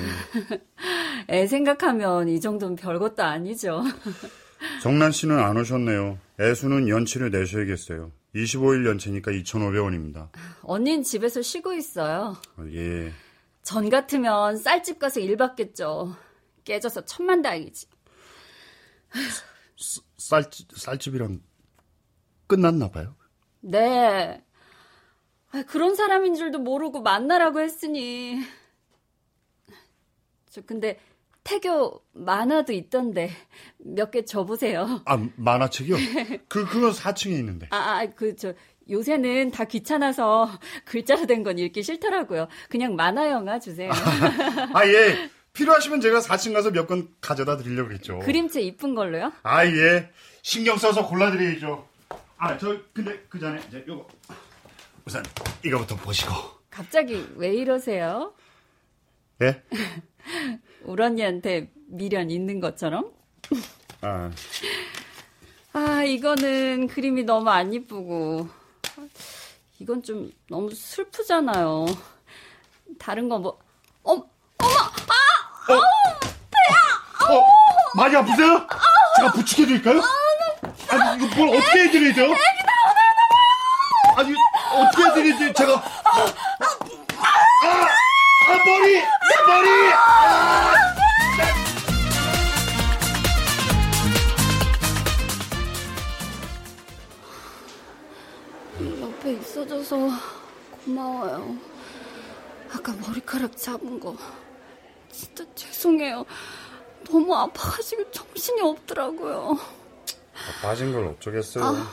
[1.29, 3.81] 애 생각하면 이 정도는 별것도 아니죠.
[4.83, 6.19] 정란 씨는 안 오셨네요.
[6.37, 8.11] 애수는 연치를 내셔야겠어요.
[8.35, 10.27] 25일 연체니까 2,500원입니다.
[10.63, 12.35] 언니는 집에서 쉬고 있어요.
[12.73, 13.13] 예.
[13.63, 16.17] 전 같으면 쌀집 가서 일 받겠죠.
[16.65, 17.87] 깨져서 천만다행이지.
[20.17, 21.39] 쌀집, 쌀집이랑
[22.51, 23.15] 끝났나 봐요.
[23.61, 24.43] 네.
[25.51, 28.41] 아, 그런 사람인 줄도 모르고 만나라고 했으니.
[30.49, 30.99] 저 근데
[31.43, 33.31] 태교 만화도 있던데
[33.77, 35.01] 몇 개 줘보세요.
[35.05, 35.95] 아, 만화책이요?
[36.49, 37.67] 그, 그건 4층에 있는데.
[37.71, 38.53] 아, 아, 그, 저,
[38.89, 40.49] 요새는 다 귀찮아서
[40.85, 42.47] 글자로 된 건 읽기 싫더라고요.
[42.69, 43.89] 그냥 만화 영화 주세요.
[44.73, 45.29] 아, 예.
[45.53, 48.19] 필요하시면 제가 4층 가서 몇 권 가져다 드리려고 그랬죠.
[48.19, 49.31] 그림체 이쁜 걸로요?
[49.43, 50.09] 아, 예.
[50.43, 51.87] 신경 써서 골라드려야죠.
[52.43, 54.07] 아, 저, 근데 그 전에, 이제 요거.
[55.05, 55.23] 우선,
[55.63, 56.33] 이거부터 보시고.
[56.71, 58.33] 갑자기 왜 이러세요?
[59.43, 59.61] 예?
[60.81, 63.11] 울 언니한테 미련 있는 것처럼?
[64.01, 64.31] 아,
[65.73, 68.49] 아, 이거는 그림이 너무 안 이쁘고.
[69.77, 71.85] 이건 좀 너무 슬프잖아요.
[72.97, 73.59] 다른 거 뭐,
[74.01, 74.25] 어, 어머,
[74.57, 75.73] 아!
[75.73, 77.35] 어?
[77.37, 77.43] 어?
[77.95, 78.67] 많이 아프세요?
[79.17, 80.01] 제가 부축해 드릴까요?
[80.91, 82.33] 아니, 이거 뭘 어떻게 해드리죠?
[84.17, 84.33] 아니,
[84.73, 85.53] 어떻게 해드리지?
[85.53, 85.71] 제가.
[85.71, 85.81] 뭐,
[87.23, 87.87] 아!
[88.47, 88.93] 아, 머리!
[88.95, 89.05] 내
[89.47, 89.93] 머리!
[89.93, 90.73] 아!
[99.01, 99.97] 옆에 있어줘서
[100.85, 101.57] 고마워요.
[102.73, 104.15] 아까 머리카락 잡은 거
[105.11, 106.25] 진짜 죄송해요.
[107.09, 109.59] 너무 아파가지고 정신이 없더라고요.
[110.61, 111.87] 빠진 걸 어쩌겠어요.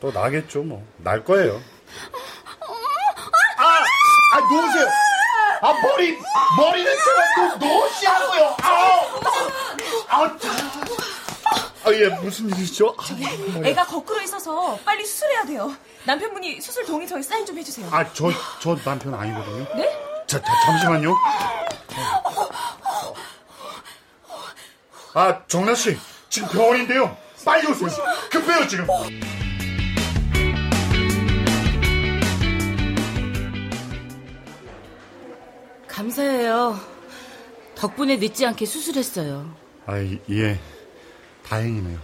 [0.00, 0.84] 또 나겠죠, 뭐.
[0.98, 1.60] 날 거예요.
[3.58, 3.84] 아!
[4.34, 4.86] 아, 놓으세요!
[5.62, 6.18] 아, 머리!
[6.58, 8.56] 머리는 제가 놓, 놓으시라고요!
[8.62, 9.20] 아우!
[10.08, 10.50] 아, 자.
[11.84, 12.94] 아, 예, 무슨 일이죠?
[12.98, 13.04] 아,
[13.64, 15.74] 애가 거꾸로 있어서 빨리 수술해야 돼요.
[16.04, 17.88] 남편분이 수술 동의서에 사인 좀 해주세요.
[17.92, 18.30] 아, 저,
[18.60, 19.66] 저 남편 아니거든요.
[19.76, 20.24] 네?
[20.26, 21.14] 자, 자, 잠시만요.
[25.14, 25.96] 아, 정나 씨,
[26.28, 27.16] 지금 병원인데요.
[27.46, 27.88] 빨리 오세요.
[28.28, 28.84] 급해요, 지금.
[35.86, 36.76] 감사해요.
[37.76, 39.54] 덕분에 늦지 않게 수술했어요.
[39.86, 39.98] 아,
[40.30, 40.58] 예.
[41.44, 41.98] 다행이네요.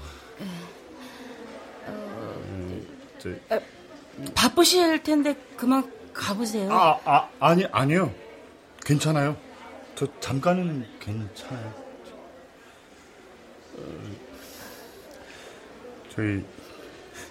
[1.88, 2.86] 음,
[3.18, 3.30] 저,
[4.36, 6.72] 바쁘실 텐데 그만 가보세요.
[6.72, 8.14] 아, 아, 아니, 아니요.
[8.84, 9.36] 괜찮아요.
[9.96, 11.74] 저 잠깐은 괜찮아요.
[13.74, 14.11] 어,
[16.14, 16.44] 저희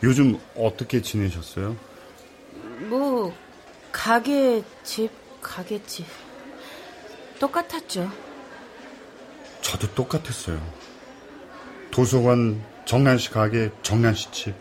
[0.04, 1.76] 요즘 어떻게 지내셨어요?
[2.90, 3.34] 뭐
[3.92, 5.12] 가게 집
[5.42, 6.06] 가게 집
[7.40, 8.12] 똑같았죠.
[9.62, 10.60] 저도 똑같았어요.
[11.92, 14.56] 도서관 정란 씨 가게 정란 씨 집.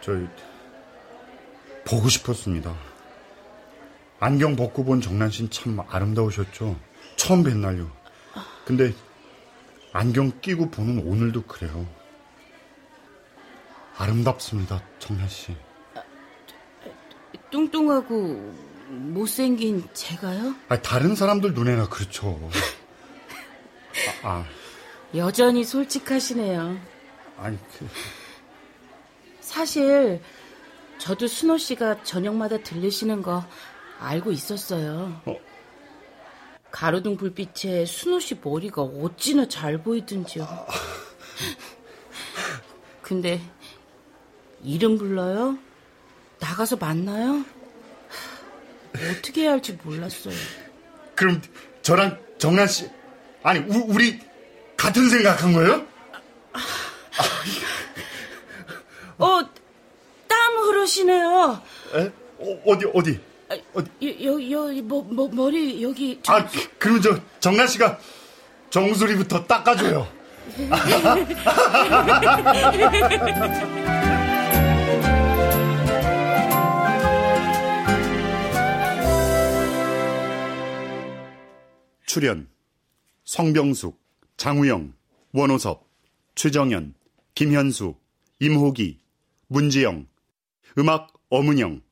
[0.00, 0.26] 저희
[1.86, 2.74] 보고 싶었습니다.
[4.20, 6.76] 안경 벗고 본 정란씨는 참 아름다우셨죠.
[7.16, 7.90] 처음 뵌 날요.
[8.64, 8.92] 근데
[9.98, 11.84] 안경 끼고 보는 오늘도 그래요.
[13.96, 15.56] 아름답습니다, 정란씨.
[17.50, 18.54] 뚱뚱하고
[18.86, 20.54] 못생긴 제가요?
[20.68, 22.48] 아, 다른 사람들 눈에나 그렇죠.
[24.22, 24.44] 아, 아
[25.16, 26.78] 여전히 솔직하시네요.
[27.36, 27.88] 아니 그
[29.40, 30.22] 사실
[30.98, 33.44] 저도 순호 씨가 저녁마다 들르시는 거
[33.98, 35.20] 알고 있었어요.
[35.24, 35.36] 어?
[36.70, 40.46] 가로등 불빛에 순호 씨 머리가 어찌나 잘 보이든지요.
[43.02, 43.40] 근데
[44.62, 45.58] 이름 불러요?
[46.40, 47.44] 나가서 만나요?
[48.94, 50.34] 어떻게 해야 할지 몰랐어요.
[51.14, 51.40] 그럼
[51.82, 52.90] 저랑 정란 씨
[53.42, 54.20] 아니 우, 우리
[54.76, 55.86] 같은 생각한 거예요?
[59.18, 59.40] 어,
[60.28, 61.62] 땀 흐르시네요.
[61.94, 62.12] 에?
[62.38, 63.20] 어, 어디 어디?
[63.50, 63.58] 여,
[64.02, 66.18] 여, 여, 뭐, 뭐, 머리, 여기.
[66.22, 67.98] 저- 아 그- 그럼 저 정란 씨가
[68.70, 70.06] 정수리부터 닦아줘요.
[82.06, 82.48] 출연
[83.24, 84.00] 성병숙,
[84.36, 84.94] 장우영,
[85.32, 85.86] 원호섭,
[86.34, 86.94] 최정현,
[87.34, 87.94] 김현수,
[88.40, 89.00] 임호기,
[89.48, 90.06] 문지영,
[90.78, 91.82] 음악 어문영,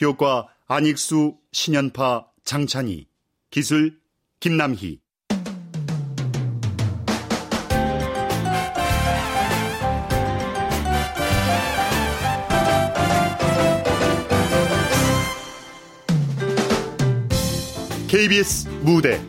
[0.00, 3.06] 효과 안익수, 신연파, 장찬희,
[3.50, 3.98] 기술
[4.38, 5.00] 김남희.
[18.08, 19.22] KBS 무대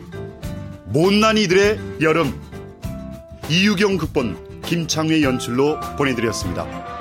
[0.88, 2.38] 못난 이들의 여름
[3.48, 6.99] 이유경 극본 김창회 연출로 보내드렸습니다.